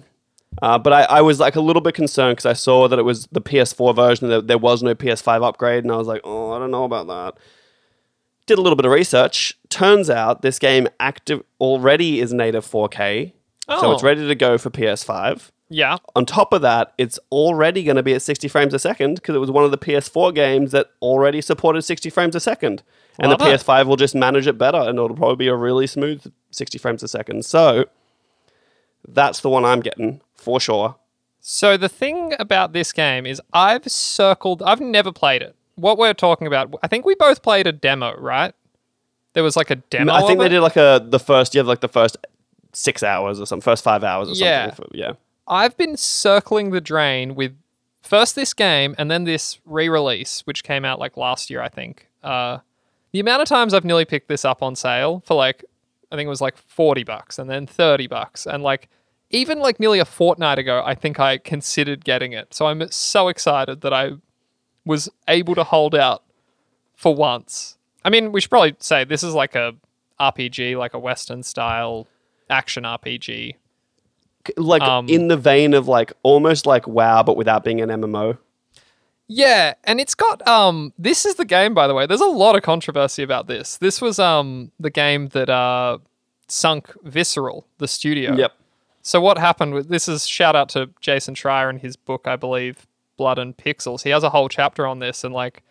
[0.62, 3.04] Uh, but I, I was like a little bit concerned because I saw that it
[3.04, 4.28] was the PS4 version.
[4.30, 7.06] That there was no PS5 upgrade, and I was like, oh, I don't know about
[7.08, 7.40] that.
[8.48, 9.54] Did a little bit of research.
[9.70, 13.34] Turns out this game active already is native 4K,
[13.70, 14.06] so it's Oh.
[14.06, 15.52] ready to go for PS5.
[15.70, 15.98] Yeah.
[16.16, 19.36] On top of that, it's already going to be at 60 frames a second because
[19.36, 22.84] it was one of the PS4 games that already supported 60 frames a second.
[23.20, 23.40] And the it.
[23.42, 27.04] PS5 will just manage it better and it'll probably be a really smooth 60 frames
[27.04, 27.46] a second.
[27.46, 27.86] So
[29.08, 30.96] that's the one I'm getting for sure.
[31.40, 35.56] So the thing about this game is I've circled I've never played it.
[35.76, 38.54] What we're talking about, I think we both played a demo, right?
[39.34, 40.12] There was like a demo.
[40.14, 40.50] I think they it?
[40.50, 42.18] did like a the first you have like the first
[42.74, 44.68] six hours or something, first five hours or Yeah.
[44.68, 44.86] something.
[44.92, 45.12] for- yeah.
[45.48, 47.58] I've been circling the drain with
[48.02, 52.08] first this game and then this re-release, which came out like last year, I think.
[52.24, 52.60] Uh,
[53.12, 55.64] the amount of times I've nearly picked this up on sale for like,
[56.12, 58.90] I think it was like forty bucks and then thirty bucks, and like
[59.30, 62.54] even like nearly a fortnight ago, I think I considered getting it.
[62.54, 64.12] So I'm so excited that I
[64.86, 66.24] was able to hold out
[66.96, 67.78] for once.
[68.06, 69.74] I mean, we should probably say this is like a
[70.20, 72.08] RPG, like a Western style
[72.50, 73.56] action RPG.
[74.56, 78.38] Like Um, in the vein of like almost like WoW, but without being an MMO.
[79.28, 82.06] Yeah, and it's got um this is the game by the way.
[82.06, 83.78] There's a lot of controversy about this.
[83.78, 85.98] This was um the game that uh
[86.48, 88.36] sunk Visceral, the studio.
[88.36, 88.54] Yep.
[89.02, 92.36] So what happened with this is shout out to Jason Schreier in his book, I
[92.38, 92.88] believe,
[93.18, 94.04] Blood and Pixels.
[94.04, 95.62] He has a whole chapter on this and like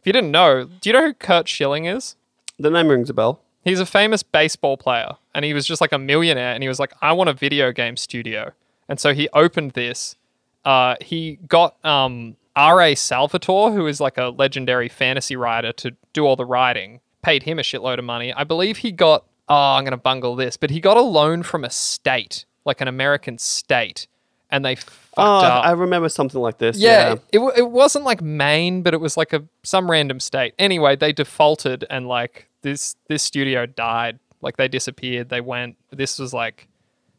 [0.00, 2.14] if you didn't know, do you know who Curt Schilling is?
[2.58, 3.40] The name rings a bell.
[3.68, 6.78] He's a famous baseball player and he was just like a millionaire and he was
[6.80, 8.52] like, I want a video game studio.
[8.88, 10.16] And so he opened this.
[10.64, 12.94] Uh, he got um, R.A.
[12.94, 17.58] Salvatore, who is like a legendary fantasy writer, to do all the writing, paid him
[17.58, 18.32] a shitload of money.
[18.32, 21.42] I believe he got, oh, I'm going to bungle this, but he got a loan
[21.42, 24.06] from a state, like an American state,
[24.50, 25.64] and they fucked Oh, up.
[25.66, 26.76] I remember something like this.
[26.78, 27.12] Yeah, Yeah.
[27.32, 30.54] It, w- it wasn't like Maine, but it was like a some random state.
[30.58, 34.18] Anyway, they defaulted and like this this studio died.
[34.40, 35.28] Like they disappeared.
[35.28, 35.76] They went.
[35.90, 36.68] This was like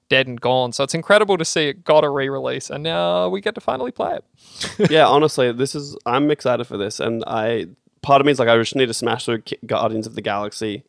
[0.10, 0.72] dead and gone.
[0.74, 3.92] So it's incredible to see it got a re-release, and now we get to finally
[3.92, 4.90] play it.
[4.92, 7.68] yeah, honestly, this is I'm excited for this, and I
[8.02, 10.84] part of me is like I just need to smash through Guardians of the Galaxy.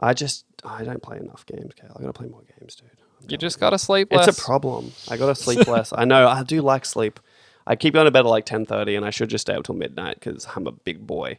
[0.00, 1.92] I just I don't play enough games, Kale.
[1.96, 2.90] I gotta play more games, dude.
[3.28, 4.28] You just gotta sleep less.
[4.28, 4.92] It's a problem.
[5.08, 5.92] I gotta sleep less.
[5.96, 6.26] I know.
[6.26, 7.20] I do like sleep.
[7.66, 9.64] I keep going to bed at like ten thirty, and I should just stay up
[9.64, 11.38] till midnight because I'm a big boy.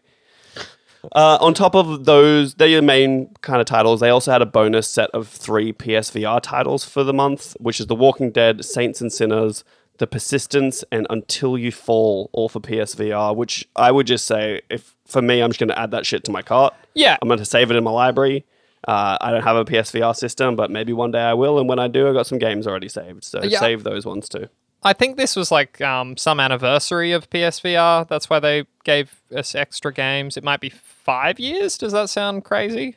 [1.12, 4.00] Uh, on top of those, they're your main kind of titles.
[4.00, 7.88] They also had a bonus set of three PSVR titles for the month, which is
[7.88, 9.64] The Walking Dead, Saints and Sinners,
[9.98, 13.36] The Persistence, and Until You Fall, all for PSVR.
[13.36, 16.24] Which I would just say, if for me, I'm just going to add that shit
[16.26, 16.74] to my cart.
[16.94, 17.18] Yeah.
[17.22, 18.46] I'm going to save it in my library.
[18.88, 21.60] Uh, I don't have a PSVR system, but maybe one day I will.
[21.60, 23.60] And when I do, I've got some games already saved, so Yeah.
[23.60, 24.48] save those ones too.
[24.84, 28.08] I think this was like um, some anniversary of PSVR.
[28.08, 30.38] That's why they gave us extra games.
[30.38, 31.78] It might be five years.
[31.78, 32.96] Does that sound crazy?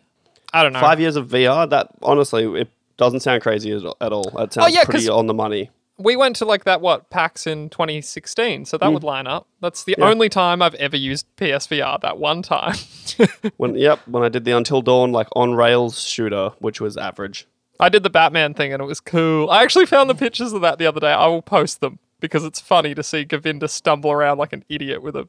[0.53, 0.81] I don't know.
[0.81, 1.69] Five years of VR.
[1.69, 4.31] That honestly, it doesn't sound crazy at at all.
[4.37, 5.71] That sounds Oh, yeah, pretty on the money.
[5.99, 9.47] We went to like that what PAX in 2016, so that would line up.
[9.63, 9.99] That's the Mm.
[10.01, 10.11] Yeah.
[10.11, 12.01] only time I've ever used PSVR.
[12.03, 12.75] That one time.
[13.57, 17.47] When yep, when I did the Until Dawn like on rails shooter, which was average.
[17.79, 19.51] I did the Batman thing and it was cool.
[19.51, 20.19] I actually found the mm.
[20.19, 21.13] pictures of that the other day.
[21.13, 25.03] I will post them because it's funny to see Govinda stumble around like an idiot
[25.03, 25.29] with a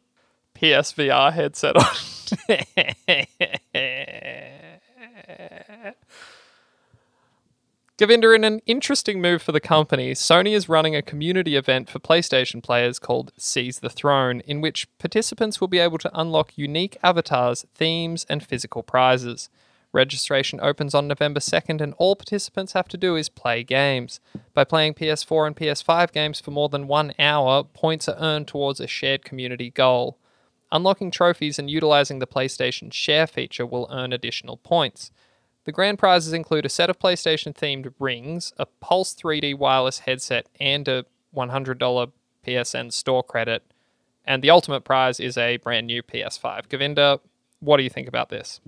[0.55, 1.83] PSVR headset on.
[7.97, 11.97] Govinda, in an interesting move for the company, Sony is running a community event for
[11.97, 16.95] PlayStation players called Seize the Throne, in which participants will be able to unlock unique
[17.01, 19.49] avatars, themes, and physical prizes.
[19.93, 24.19] Registration opens on November 2nd, and all participants have to do is play games.
[24.53, 28.79] By playing PS4 and PS5 games for more than one hour, points are earned towards
[28.79, 30.17] a shared community goal.
[30.71, 35.11] Unlocking trophies and utilizing the PlayStation Share feature will earn additional points.
[35.63, 40.47] The grand prizes include a set of PlayStation themed rings, a Pulse 3D wireless headset,
[40.59, 42.11] and a $100
[42.45, 43.63] PSN store credit.
[44.25, 46.67] And the ultimate prize is a brand new PS5.
[46.67, 47.21] Govinda,
[47.59, 48.59] what do you think about this?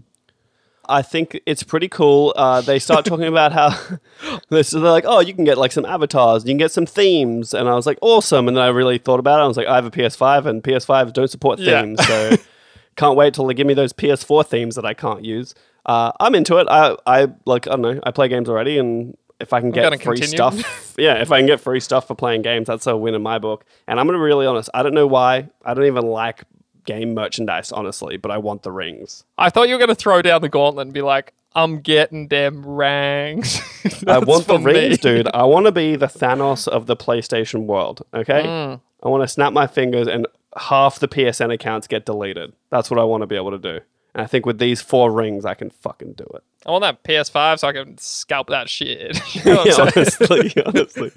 [0.89, 2.33] I think it's pretty cool.
[2.35, 3.69] Uh, they start talking about how
[4.49, 7.69] they're like, oh, you can get like some avatars, you can get some themes, and
[7.69, 8.47] I was like, awesome.
[8.47, 9.43] And then I really thought about it.
[9.43, 11.81] I was like, I have a PS5, and PS5s don't support Yeah.
[11.83, 12.35] themes, so
[12.95, 15.55] can't wait till they give me those PS4 themes that I can't use.
[15.85, 16.67] Uh, I'm into it.
[16.69, 17.99] I, I like, I don't know.
[18.03, 20.35] I play games already, and if I can get free continue.
[20.61, 23.21] stuff, yeah, if I can get free stuff for playing games, that's a win in
[23.21, 23.63] my book.
[23.87, 24.69] And I'm gonna be really honest.
[24.73, 25.49] I don't know why.
[25.63, 26.43] I don't even like
[26.89, 29.23] game merchandise, honestly, but I want the rings.
[29.37, 32.27] I thought you were going to throw down the gauntlet and be like, I'm getting
[32.29, 33.61] them rings.
[34.07, 34.65] I want the me.
[34.65, 35.27] rings, dude.
[35.33, 38.01] I want to be the Thanos of the PlayStation world.
[38.13, 38.81] Okay, Mm.
[39.03, 40.27] I want to snap my fingers and
[40.57, 42.53] half the PSN accounts get deleted.
[42.69, 43.79] That's what I want to be able to do.
[44.15, 46.43] And I think with these four rings, I can fucking do it.
[46.65, 49.17] I want that PS5 so I can scalp that shit.
[49.35, 51.11] You know Yeah, honestly, honestly,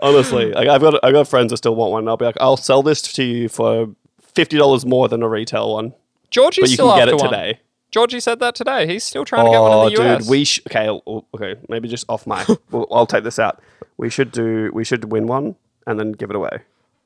[0.00, 0.52] honestly.
[0.52, 2.02] Like I've got, I've got friends that still want one.
[2.04, 3.88] And I'll be like, I'll sell this to you for
[4.34, 5.94] fifty dollars more than a retail one,
[6.30, 7.30] Georgie's but you still can get it one.
[7.30, 7.60] today.
[7.90, 8.86] Georgie said that today.
[8.86, 10.20] He's still trying to get one in the US.
[10.24, 10.88] dude, we sh- okay,
[11.34, 12.46] okay, maybe just off mic.
[12.70, 13.62] Well, I'll take this out.
[13.96, 15.56] We should do, we should win one
[15.86, 16.60] and then give it away.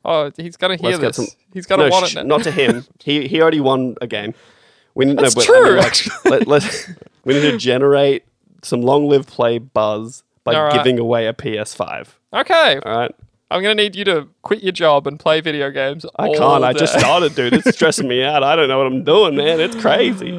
[0.05, 1.29] oh, he's gonna hear Let's this.
[1.29, 2.27] some- He's gonna no, want sh- it.
[2.27, 2.37] now.
[2.37, 2.85] not to him.
[2.99, 4.35] he he already won a game.
[4.95, 6.89] We need, That's no, true, I mean, like, let,
[7.25, 8.25] we need to generate
[8.63, 10.73] some long live play buzz by right.
[10.75, 12.09] giving away a PS5.
[12.35, 13.15] Okay, All right.
[13.53, 16.05] I'm gonna need you to quit your job and play video games.
[16.19, 16.65] I can't.
[16.65, 17.53] I just started, dude.
[17.53, 18.43] It's stressing me out.
[18.43, 19.61] I don't know what I'm doing, man.
[19.61, 20.33] It's crazy.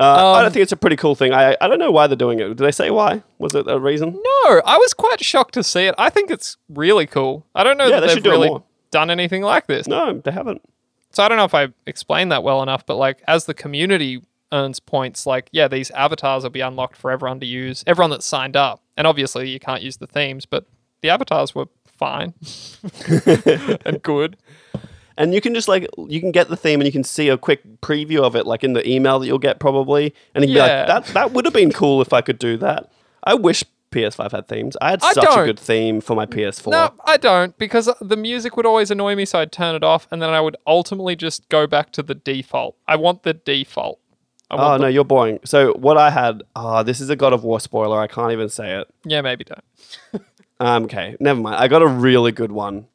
[0.00, 1.32] Uh, I Um, don't think it's a pretty cool thing.
[1.32, 2.48] I, I don't know why they're doing it.
[2.48, 3.22] Did they say why?
[3.38, 4.12] Was it a reason?
[4.12, 5.94] No, I was quite shocked to see it.
[5.98, 7.46] I think it's really cool.
[7.54, 9.86] I don't know Yeah, that they should they've do really done anything like this.
[9.88, 10.62] No, they haven't.
[11.10, 14.22] So I don't know if I explained that well enough, but like as the community
[14.52, 18.26] earns points, like yeah, these avatars will be unlocked for everyone to use, everyone that's
[18.26, 18.80] signed up.
[18.96, 20.66] And obviously you can't use the themes, but
[21.00, 21.66] the avatars were
[21.98, 22.34] fine
[23.84, 24.36] and good.
[25.16, 27.36] And you can just like you can get the theme and you can see a
[27.36, 30.56] quick preview of it, like in the email that you'll get probably, and you can
[30.56, 30.84] Yeah.
[30.86, 32.90] be like, that that would have been cool if I could do that.
[33.24, 34.76] I wish PS5 had themes.
[34.80, 36.70] I had I such a good theme for my PS4.
[36.70, 40.06] No, I don't because the music would always annoy me, so I'd turn it off,
[40.12, 42.76] and then I would ultimately just go back to the default.
[42.86, 43.98] I want the default.
[44.50, 45.40] I Oh want no, you're boring.
[45.44, 47.98] So what I had, oh, this is a God of War spoiler.
[48.00, 48.86] I can't even say it.
[49.04, 49.64] yeah, maybe don't.
[50.60, 51.56] Um, okay, never mind.
[51.56, 52.86] I got a really good one.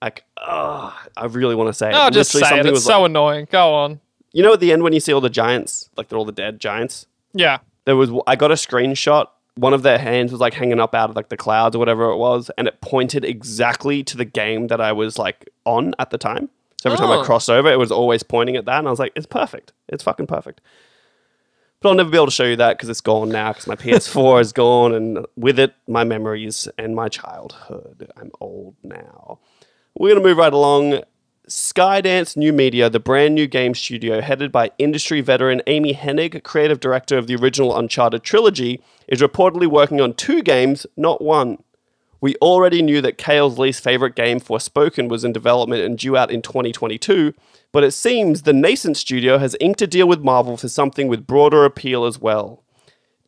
[0.00, 1.94] Like, oh, I really want to say it.
[1.96, 2.58] Oh, just Literally say it.
[2.58, 3.48] something It's was so like- annoying.
[3.50, 4.00] Go on.
[4.32, 6.32] you know, at the end when you see all the giants, like they're all the
[6.32, 7.06] dead giants.
[7.34, 7.58] Yeah.
[7.84, 9.26] There was I got a screenshot.
[9.56, 12.04] One of their hands was like hanging up out of like the clouds or whatever
[12.10, 16.10] it was, and it pointed exactly to the game that I was like on at
[16.10, 16.48] the time.
[16.80, 17.20] So every time Oh.
[17.20, 19.72] I crossed over, it was always pointing at that, and I was like, "It's perfect.
[19.88, 20.60] It's fucking perfect."
[21.82, 23.52] But I'll never be able to show you that because it's gone now.
[23.52, 28.08] Because my PS4 is gone, and with it, my memories and my childhood.
[28.16, 29.40] I'm old now.
[29.98, 31.02] We're going to move right along.
[31.48, 36.78] Skydance New Media, the brand new game studio headed by industry veteran Amy Hennig, creative
[36.78, 41.58] director of the original Uncharted trilogy, is reportedly working on two games, not one.
[42.22, 46.30] We already knew that Kale's least favorite game, Forspoken, was in development and due out
[46.30, 47.34] in 2022,
[47.72, 51.26] but it seems the nascent studio has inked a deal with Marvel for something with
[51.26, 52.62] broader appeal as well.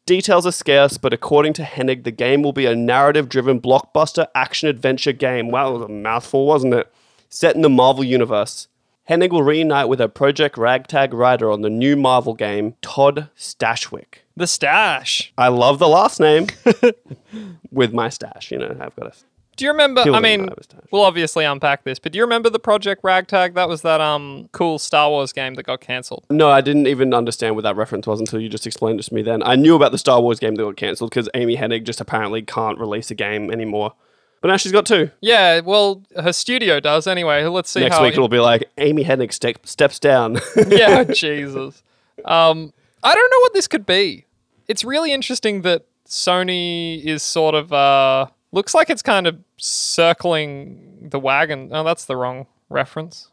[0.07, 4.29] Details are scarce, but according to Hennig, the game will be a narrative driven blockbuster
[4.33, 5.51] action adventure game.
[5.51, 6.93] Wow, that was a mouthful, wasn't it?
[7.29, 8.69] Set in the Marvel Universe.
[9.11, 14.24] Hennig will reunite with her Project Ragtag writer on the new Marvel game, Todd Stashwick.
[14.37, 15.33] The stash.
[15.39, 16.49] I love the last name
[17.71, 18.51] with my stash.
[18.51, 19.13] You know, I've got a
[19.57, 20.01] Do you remember?
[20.01, 20.81] I mean, know it was Dash.
[20.91, 23.55] we'll obviously unpack this, but do you remember the Project Ragtag?
[23.55, 26.25] That was that um cool Star Wars game that got cancelled.
[26.31, 29.15] No, I didn't even understand what that reference was until you just explained it to
[29.15, 29.43] me then.
[29.45, 32.43] I knew about the Star Wars game that got cancelled because Amy Hennig just apparently
[32.43, 33.93] can't release a game anymore.
[34.41, 35.11] But now she's got two.
[35.23, 37.45] Yeah, well, her studio does anyway.
[37.45, 40.39] Let's see Next week it'll be like Amy Hennig step, steps down.
[40.69, 41.83] yeah, Jesus.
[42.27, 42.75] Um,
[43.05, 44.27] I don't know what this could be.
[44.67, 51.09] It's really interesting that Sony is sort of uh looks like it's kind of circling
[51.11, 51.69] the wagon.
[51.73, 53.29] Oh, that's the wrong reference.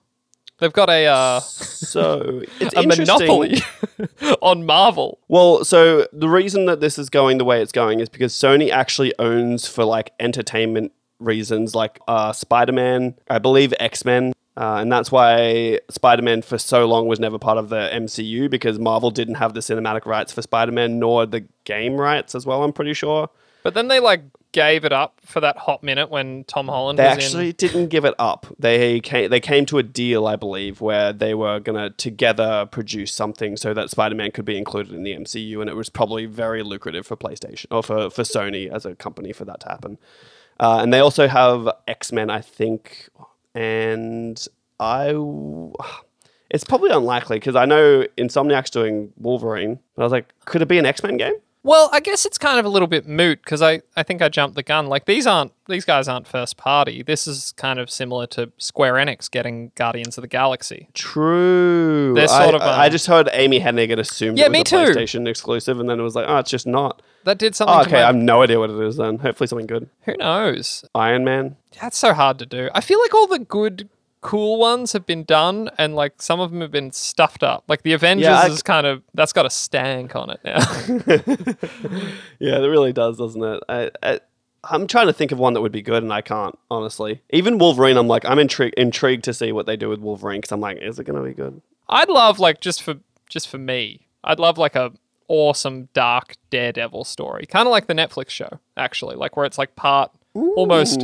[0.61, 3.57] They've got a uh, so it's a monopoly
[4.41, 5.17] on Marvel.
[5.27, 8.69] Well, so the reason that this is going the way it's going is because Sony
[8.69, 14.33] actually owns for like entertainment reasons, like uh, Spider Man, I believe X Men.
[14.57, 18.49] Uh, and that's why Spider Man for so long was never part of the MCU
[18.49, 22.45] because Marvel didn't have the cinematic rights for Spider Man nor the game rights as
[22.45, 23.29] well, I'm pretty sure.
[23.63, 27.05] But then they like gave it up for that hot minute when Tom Holland They
[27.05, 27.55] actually in.
[27.55, 28.47] didn't give it up.
[28.59, 32.67] They came, they came to a deal, I believe, where they were going to together
[32.69, 35.61] produce something so that Spider Man could be included in the MCU.
[35.61, 39.31] And it was probably very lucrative for PlayStation or for, for Sony as a company
[39.31, 39.97] for that to happen.
[40.59, 43.07] Uh, and they also have X Men, I think.
[43.55, 44.45] And
[44.79, 45.09] I.
[46.49, 49.79] It's probably unlikely because I know Insomniac's doing Wolverine.
[49.95, 51.35] But I was like, could it be an X Men game?
[51.63, 54.29] Well, I guess it's kind of a little bit moot because I, I think I
[54.29, 54.87] jumped the gun.
[54.87, 57.03] Like these aren't these guys aren't first party.
[57.03, 60.89] This is kind of similar to Square Enix getting Guardians of the Galaxy.
[60.93, 62.13] True.
[62.15, 64.53] They're I, sort of, I um, just heard Amy Hennig and assumed Yeah, it was
[64.53, 64.75] me a too.
[64.75, 67.03] PlayStation exclusive, and then it was like, oh, it's just not.
[67.23, 67.75] That did something.
[67.75, 69.19] Oh, okay, I have no idea what it is then.
[69.19, 69.89] Hopefully something good.
[70.03, 70.83] Who knows?
[70.95, 71.55] Iron Man.
[71.79, 72.69] That's so hard to do.
[72.73, 73.89] I feel like all the good,
[74.21, 77.63] cool ones have been done, and like some of them have been stuffed up.
[77.67, 80.59] Like the Avengers I- is kind of that's got a stank on it now.
[82.39, 83.63] Yeah, it really does, doesn't it?
[83.69, 84.19] I, I,
[84.63, 87.21] I'm trying to think of one that would be good, and I can't honestly.
[87.29, 90.51] Even Wolverine, I'm like, I'm intrigued intrigued to see what they do with Wolverine because
[90.51, 91.61] I'm like, is it going to be good?
[91.87, 92.95] I'd love like just for
[93.29, 94.07] just for me.
[94.23, 94.91] I'd love like a
[95.31, 99.75] awesome dark Daredevil story, kind of like the Netflix show, actually, like where it's like
[99.75, 101.01] part almost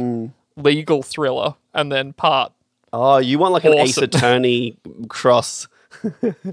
[0.57, 2.51] legal thriller and then part.
[2.91, 5.67] Oh, you want like an Ace Attorney cross?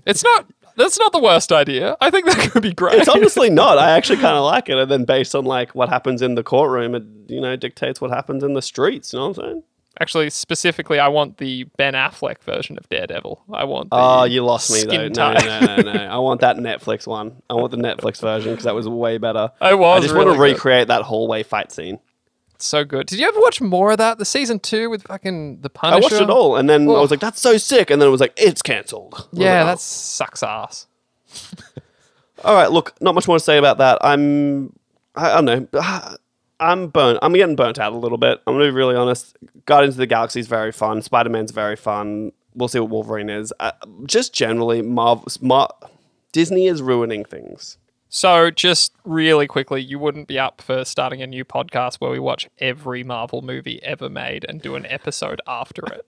[0.07, 0.47] It's not.
[0.77, 1.97] That's not the worst idea.
[2.01, 2.97] I think that could be great.
[2.99, 3.79] It's honestly not.
[3.79, 6.43] I actually kind of like it, and then based on like what happens in the
[6.43, 9.12] courtroom, it you know dictates what happens in the streets.
[9.12, 9.62] You know what I'm saying?
[10.01, 13.45] Actually, specifically, I want the Ben Affleck version of Daredevil.
[13.53, 13.91] I want.
[13.91, 15.07] The Oh, you lost me though.
[15.09, 15.93] No, no, no, no.
[15.93, 17.41] I want that Netflix one.
[17.49, 19.53] I want the Netflix version because that was way better.
[19.61, 20.53] I was I just really want to good.
[20.55, 22.01] recreate that hallway fight scene.
[22.59, 23.07] so good.
[23.07, 24.19] Did you ever watch more of that?
[24.19, 25.93] The season two with fucking the punch.
[25.93, 27.01] I watched it all, and then I Oh.
[27.01, 29.81] was like, "That's so sick," and then it was like, "It's cancelled." Yeah, like, that
[29.81, 30.87] sucks ass.
[31.33, 31.63] oh.
[32.45, 32.71] all right.
[32.71, 33.99] Look, not much more to say about that.
[34.01, 34.73] I'm,
[35.15, 36.17] I, I don't know.
[36.61, 37.19] I'm burnt.
[37.23, 38.41] I'm getting burnt out a little bit.
[38.47, 39.37] I'm gonna be really honest.
[39.67, 41.03] Guardians of the Galaxy is very fun.
[41.03, 42.33] Spider Man's very fun.
[42.55, 43.53] We'll see what Wolverine is.
[43.59, 43.73] Uh,
[44.07, 45.75] just generally, Marvel, Mar-
[46.33, 47.79] Disney is ruining things.
[48.09, 52.21] So, just really quickly, you wouldn't be up for starting a new podcast where we
[52.21, 56.07] watch every Marvel movie ever made and do an episode after it.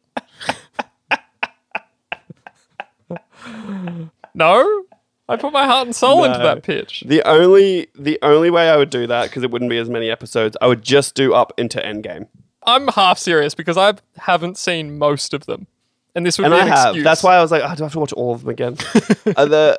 [4.35, 4.85] no?
[5.29, 7.03] I put my heart and soul into that pitch.
[7.07, 10.11] The only the only way I would do that because it wouldn't be as many
[10.11, 10.57] episodes.
[10.61, 12.29] I would just do up into Endgame,
[12.67, 15.69] I'm half serious because I haven't seen most of them.
[16.15, 16.87] And this would and be I an have.
[16.89, 17.05] excuse.
[17.05, 18.77] That's why I was like, oh, do I have to watch all of them again?
[19.37, 19.79] uh, the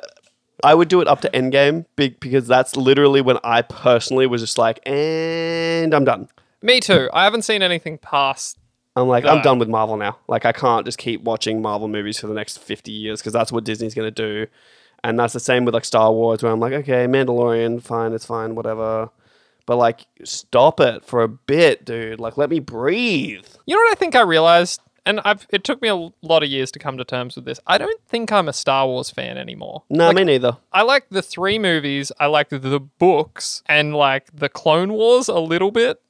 [0.64, 4.40] I would do it up to Endgame big because that's literally when I personally was
[4.40, 6.28] just like, and I'm done.
[6.62, 7.08] Me too.
[7.12, 8.58] I haven't seen anything past.
[8.96, 10.18] I'm like, I'm done with Marvel now.
[10.26, 13.52] Like, I can't just keep watching Marvel movies for the next 50 years because that's
[13.52, 14.50] what Disney's going to do.
[15.04, 18.26] And that's the same with like Star Wars, where I'm like, okay, Mandalorian, fine, it's
[18.26, 19.10] fine, whatever.
[19.66, 22.20] But like, stop it for a bit, dude.
[22.20, 23.46] Like, let me breathe.
[23.66, 24.80] You know what I think I realized?
[25.06, 27.60] And I've it took me a lot of years to come to terms with this.
[27.66, 29.84] I don't think I'm a Star Wars fan anymore.
[29.88, 30.56] No, Like, me neither.
[30.72, 32.12] I like the three movies.
[32.18, 36.00] I like the books and like the Clone Wars a little bit,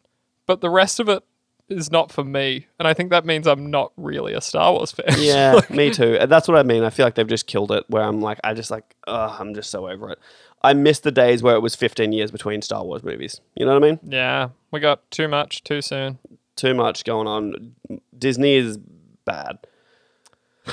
[0.46, 1.22] but the rest of it
[1.68, 2.66] is not for me.
[2.78, 5.06] And I think that means I'm not really a Star Wars fan.
[5.18, 6.16] Yeah, me too.
[6.20, 6.82] And That's what I mean.
[6.82, 7.84] I feel like they've just killed it.
[7.88, 10.18] Where I'm like, I just like, ugh, I'm just so over it.
[10.62, 13.40] I miss the days where it was 15 years between Star Wars movies.
[13.54, 14.00] You know what I mean?
[14.02, 16.18] yeah, we got too much too soon.
[16.56, 17.74] Too much going on.
[18.18, 18.78] Disney is
[19.24, 19.58] bad.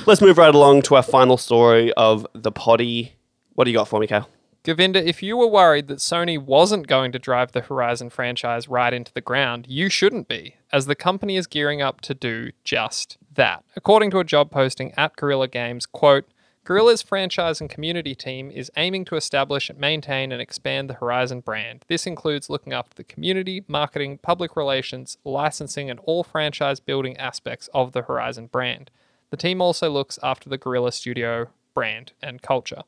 [0.06, 3.16] Let's move right along to our final story of the potty.
[3.54, 4.28] What do you got for me, Kale?
[4.66, 8.92] Govinda, if you were worried that Sony wasn't going to drive the Horizon franchise right
[8.92, 13.20] into the ground, you shouldn't be, as the company is gearing up to do just
[13.36, 13.64] that.
[13.76, 16.26] According to a job posting at Guerrilla Games, quote,
[16.64, 21.86] Guerrilla's franchise and community team is aiming to establish, maintain, and expand the Horizon brand.
[21.88, 27.70] This includes looking after the community, marketing, public relations, licensing, and all franchise building aspects
[27.72, 28.90] of the Horizon brand.
[29.30, 32.82] The team also looks after the Guerrilla Studio brand and culture.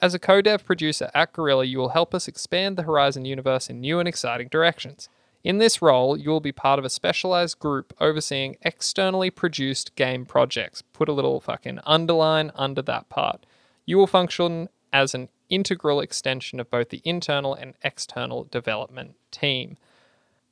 [0.00, 3.68] As a co dev producer at Guerrilla, you will help us expand the Horizon universe
[3.68, 5.08] in new and exciting directions.
[5.44, 10.26] In this role, you will be part of a specialized group overseeing externally produced game
[10.26, 10.82] projects.
[10.82, 13.46] Put a little fucking underline under that part.
[13.86, 19.76] You will function as an integral extension of both the internal and external development team.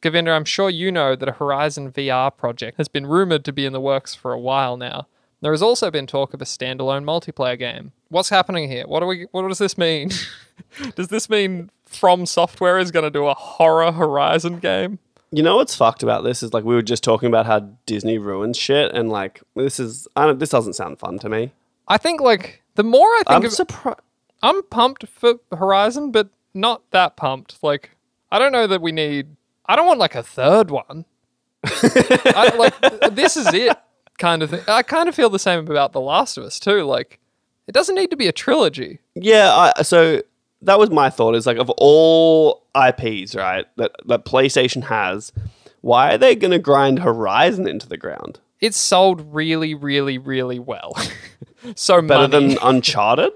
[0.01, 3.66] Govinda, I'm sure you know that a Horizon VR project has been rumored to be
[3.66, 5.07] in the works for a while now.
[5.41, 7.93] There has also been talk of a standalone multiplayer game.
[8.09, 8.84] What's happening here?
[8.87, 10.11] What do we what does this mean?
[10.95, 14.99] does this mean From Software is going to do a horror Horizon game?
[15.30, 18.16] You know what's fucked about this is like we were just talking about how Disney
[18.16, 21.53] ruins shit, and like this is I don't, this doesn't sound fun to me.
[21.89, 24.01] I think like the more I think I'm of surprised.
[24.43, 27.59] I'm pumped for Horizon, but not that pumped.
[27.62, 27.91] Like,
[28.30, 29.37] I don't know that we need.
[29.66, 31.05] I don't want like a third one.
[31.64, 33.76] I, like, this is it,
[34.19, 34.61] kind of thing.
[34.69, 36.83] I kind of feel the same about The Last of Us too.
[36.83, 37.21] Like,
[37.67, 39.01] it doesn't need to be a trilogy.
[39.14, 40.23] Yeah, I, so
[40.62, 41.35] that was my thought.
[41.35, 45.33] Is like of all IPs, right, that that PlayStation has,
[45.81, 48.41] why are they going to grind Horizon into the ground?
[48.61, 50.97] It's sold really, really, really well.
[51.75, 52.49] so Better money.
[52.55, 53.33] than Uncharted?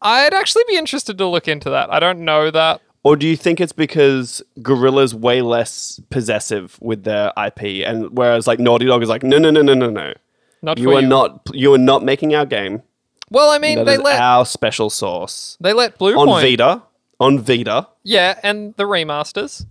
[0.00, 1.92] I'd actually be interested to look into that.
[1.92, 2.80] I don't know that.
[3.08, 8.46] Or do you think it's because Guerrilla's way less possessive with their IP, and whereas
[8.46, 10.12] like Naughty Dog is like, no, no, no, no, no, no,
[10.60, 11.08] Not you are you.
[11.08, 12.82] not, you are not making our game.
[13.30, 16.42] Well, I mean, That they is let our special sauce they let Blue on Point.
[16.44, 16.82] Vita,
[17.18, 17.88] on Vita.
[18.02, 19.64] Yeah, and the remasters.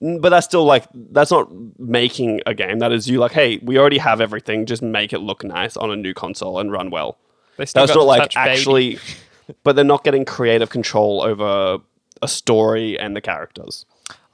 [0.00, 1.48] But that's still like that's not
[1.78, 2.80] making a game.
[2.80, 4.66] That is you like, hey, we already have everything.
[4.66, 7.16] Just make it look nice on a new console and run well.
[7.56, 8.50] They still That's got not to like touch baby.
[8.50, 8.98] actually,
[9.62, 11.78] but they're not getting creative control over
[12.26, 13.86] a story and the characters.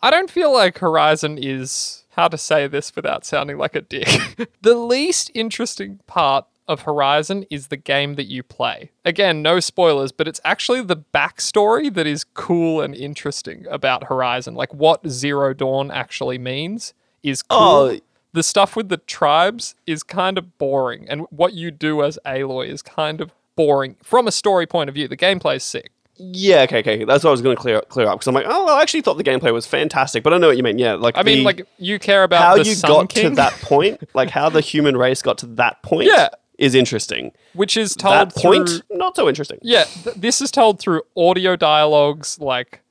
[0.02, 4.08] I don't feel like Horizon is how to say this without sounding like a dick.
[4.62, 8.92] the least interesting part of Horizon is the game that you play.
[9.04, 14.54] Again, no spoilers, but it's actually the backstory that is cool and interesting about Horizon.
[14.54, 17.96] Like what Zero Dawn actually means is oh, cool.
[17.96, 18.00] Oh.
[18.32, 22.68] The stuff with the tribes is kind of boring, and what you do as Aloy
[22.68, 25.06] is kind of boring from a story point of view.
[25.06, 25.91] The gameplay is sick.
[26.16, 27.04] Yeah, okay, okay.
[27.04, 28.82] That's what I was going to clear clear up because I'm like, oh, well, I
[28.82, 30.78] actually thought the gameplay was fantastic, but I know what you mean.
[30.78, 33.30] Yeah, like I mean, the- like you care about how the you Sun got King,
[33.30, 36.08] to that point, like how the human race got to that point.
[36.08, 36.28] Yeah.
[36.58, 37.32] is interesting.
[37.54, 39.58] which is told That point, through not so interesting.
[39.62, 42.81] Yeah, th- this is told through audio dialogues, like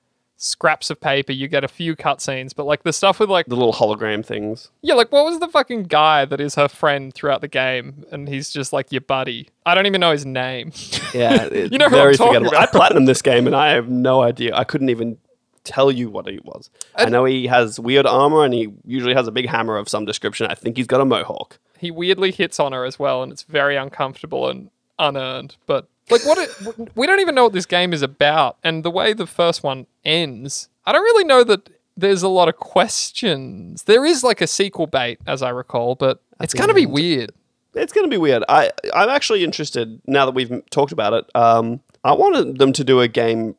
[0.43, 1.31] scraps of paper.
[1.31, 4.71] You get a few cutscenes, but like the stuff with like The little hologram things.
[4.81, 8.27] yeah, like what was the fucking guy that is her friend throughout the game, and
[8.27, 9.49] he's just like your buddy.
[9.65, 10.71] I don't even know his name.
[11.13, 12.55] Yeah, You know who I'm talking about.
[12.55, 14.55] I platinum this game and I have no idea.
[14.55, 15.17] I couldn't even
[15.65, 16.69] tell you what he was.
[16.95, 20.05] I know he has weird armor and he usually has a big hammer of some
[20.05, 20.47] description.
[20.47, 21.59] I think he's got a mohawk.
[21.77, 25.57] he weirdly hits on her as well, and it's very uncomfortable and unearned.
[25.65, 28.91] But like, what it, we don't even know what this game is about, and the
[28.91, 31.69] way the first one ends, I don't really know that.
[31.97, 33.83] There's a lot of questions.
[33.83, 37.31] There is like a sequel bait, as I recall, but it's going to be weird.
[37.75, 38.43] It's going to be weird.
[38.47, 41.25] I I'm actually interested now that we've talked about it.
[41.35, 43.55] Um, I wanted them to do a game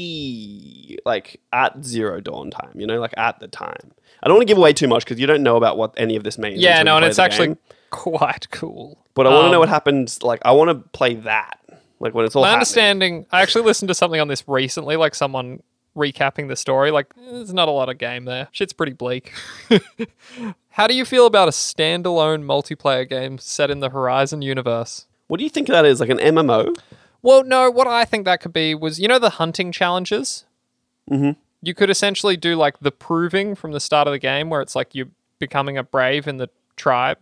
[0.00, 2.72] pre, like at zero dawn time.
[2.78, 3.92] You know, like at the time.
[4.22, 6.16] I don't want to give away too much because you don't know about what any
[6.16, 6.60] of this means.
[6.60, 7.58] Yeah, no, and it's actually game.
[7.90, 8.98] quite cool.
[9.14, 10.22] But I want to Um, know what happens.
[10.22, 11.58] Like, I want to play that.
[12.00, 12.42] Like when it's all.
[12.42, 12.58] My happening.
[12.60, 15.62] understanding, I actually listened to something on this recently, like someone
[15.96, 16.90] recapping the story.
[16.90, 18.48] Like, there's not a lot of game there.
[18.52, 19.32] Shit's pretty bleak.
[20.70, 25.06] How do you feel about a standalone multiplayer game set in the Horizon universe?
[25.26, 26.00] What do you think that is?
[26.00, 26.74] Like an MMO?
[27.22, 30.44] Well, no, what I think that could be was, you know, the hunting challenges?
[31.10, 31.36] Mhm.
[31.60, 34.74] You could essentially do like the proving from the start of the game where it's
[34.74, 37.18] like you're becoming a brave in the tribe,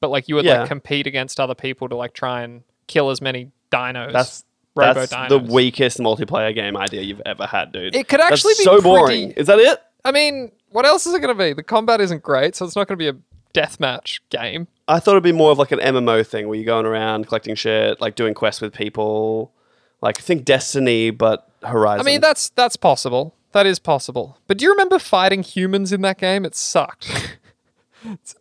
[0.00, 0.60] but like you would Yeah.
[0.60, 4.12] like compete against other people to like try and kill as many dinos.
[4.12, 4.44] That's
[4.76, 7.94] Robo that's the weakest multiplayer game idea you've ever had, dude.
[7.94, 9.30] It could That's actually be so pretty- boring.
[9.32, 9.80] Is that it?
[10.04, 11.52] I mean, what else is it going to be?
[11.52, 13.16] The combat isn't great, so it's not going to be a
[13.52, 14.68] deathmatch game.
[14.86, 17.54] I thought it'd be more of like an MMO thing where you're going around collecting
[17.56, 19.52] shit, like doing quests with people.
[20.00, 22.00] Like think Destiny, but Horizon.
[22.00, 23.34] I mean, that's that's possible.
[23.52, 24.38] That is possible.
[24.46, 26.44] But do you remember fighting humans in that game?
[26.44, 27.36] It sucked.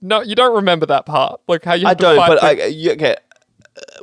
[0.02, 1.42] No, you don't remember that part.
[1.50, 1.86] Like how you.
[1.86, 2.16] I to don't.
[2.16, 3.18] fight But the- I, you, okay,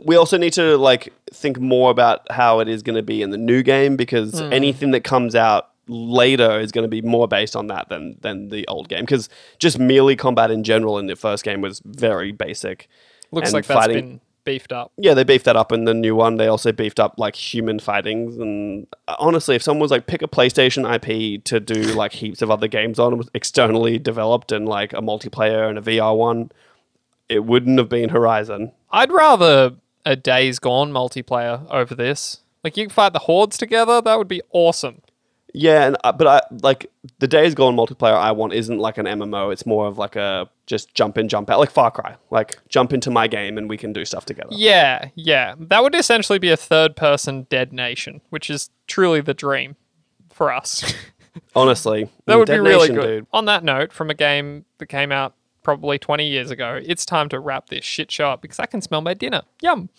[0.04, 3.30] we also need to like think more about how it is going to be in
[3.30, 4.52] the new game because Hmm.
[4.52, 8.48] anything that comes out later is going to be more based on that than than
[8.48, 9.00] the old game.
[9.02, 12.88] Because just melee combat in general in the first game was very basic.
[13.32, 14.92] looks and like that's fighting- been beefed up.
[14.96, 16.36] Yeah, they beefed that up in the new one.
[16.36, 18.36] They also beefed up like human fightings.
[18.36, 22.42] And uh, honestly, if someone was like pick a PlayStation IP to do like heaps
[22.42, 26.52] of other games on, externally developed and like a multiplayer and a VR one,
[27.28, 28.72] it wouldn't have been Horizon.
[28.90, 32.40] I'd rather a Days Gone multiplayer over this.
[32.62, 34.00] Like you can fight the hordes together.
[34.00, 35.02] That would be awesome.
[35.54, 39.06] Yeah, and uh, but I like the Days Gone multiplayer I want isn't like an
[39.06, 39.52] MMO.
[39.52, 42.16] It's more of like a just jump in, jump out, like Far Cry.
[42.30, 44.50] Like jump into my game and we can do stuff together.
[44.52, 45.54] Yeah, yeah.
[45.58, 49.76] That would essentially be a third person Dead Nation, which is truly the dream
[50.30, 50.94] for us.
[51.56, 53.06] Honestly, that would Dead be really Nation, good.
[53.06, 53.26] dude.
[53.32, 55.34] On that note, from a game that came out
[55.66, 58.80] probably 20 years ago, it's time to wrap this shit show up because I can
[58.80, 59.42] smell my dinner.
[59.60, 59.90] Yum.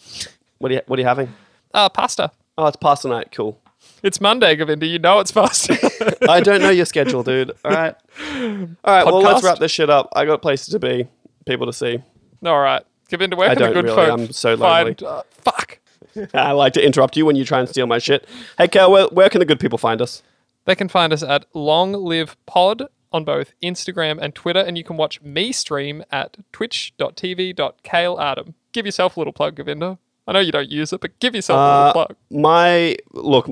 [0.59, 1.34] What are you What are you having?
[1.74, 2.32] Uh, pasta.
[2.57, 3.34] Oh, it's pasta night.
[3.34, 3.59] Cool.
[4.01, 4.86] It's Monday, Govinda.
[4.86, 5.76] You know it's pasta.
[6.30, 7.51] I don't know your schedule, dude.
[7.65, 7.95] All right.
[8.34, 9.05] All right.
[9.05, 10.07] Well, let's wrap this shit up.
[10.15, 11.05] I got places to be,
[11.45, 12.01] people to see.
[12.45, 12.84] All right.
[13.09, 13.95] Govinda, where I can the good really.
[13.97, 15.03] folk I'm so find...
[15.03, 15.80] Uh, fuck.
[16.34, 18.26] I like to interrupt you when you try and steal my shit.
[18.57, 20.24] Hey, Kel, where, where can the good people find us?
[20.63, 22.88] They can find us at Long Live Pod
[23.18, 28.53] on both Instagram and Twitter, and you can watch me stream at twitch.tv.kaleadam.
[28.72, 29.97] Give yourself a little plug, Govinda.
[30.28, 32.15] I know you don't use it, but give yourself a Uh, little plug.
[32.32, 33.49] My look,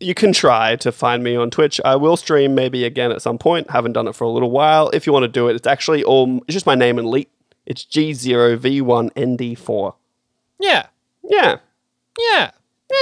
[0.00, 1.80] you can try to find me on Twitch.
[1.84, 3.70] I will stream maybe again at some point.
[3.70, 4.90] Haven't done it for a little while.
[4.92, 7.30] If you want to do it, it's actually all it's just my name and leap.
[7.66, 9.94] It's G0V1ND4.
[10.60, 10.86] Yeah.
[11.22, 11.56] Yeah.
[12.18, 12.50] Yeah.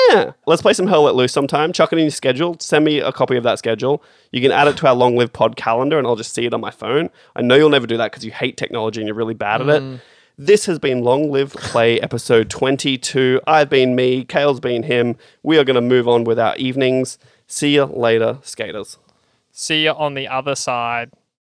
[0.08, 0.32] Yeah.
[0.46, 1.72] Let's play some Hell Let Loose sometime.
[1.72, 2.56] Chuck it in your schedule.
[2.60, 4.02] Send me a copy of that schedule.
[4.30, 6.54] You can add it to our Long Live Pod calendar and I'll just see it
[6.54, 7.10] on my phone.
[7.36, 9.68] I know you'll never do that because you hate technology and you're really bad at
[9.68, 9.82] it.
[9.82, 10.00] Mm.
[10.38, 13.40] This has been Long Live Play episode 22.
[13.46, 14.24] I've been me.
[14.24, 15.16] Kale's been him.
[15.42, 17.18] We are going to move on with our evenings.
[17.46, 18.98] See you later, skaters.
[19.50, 21.12] See you on the other side.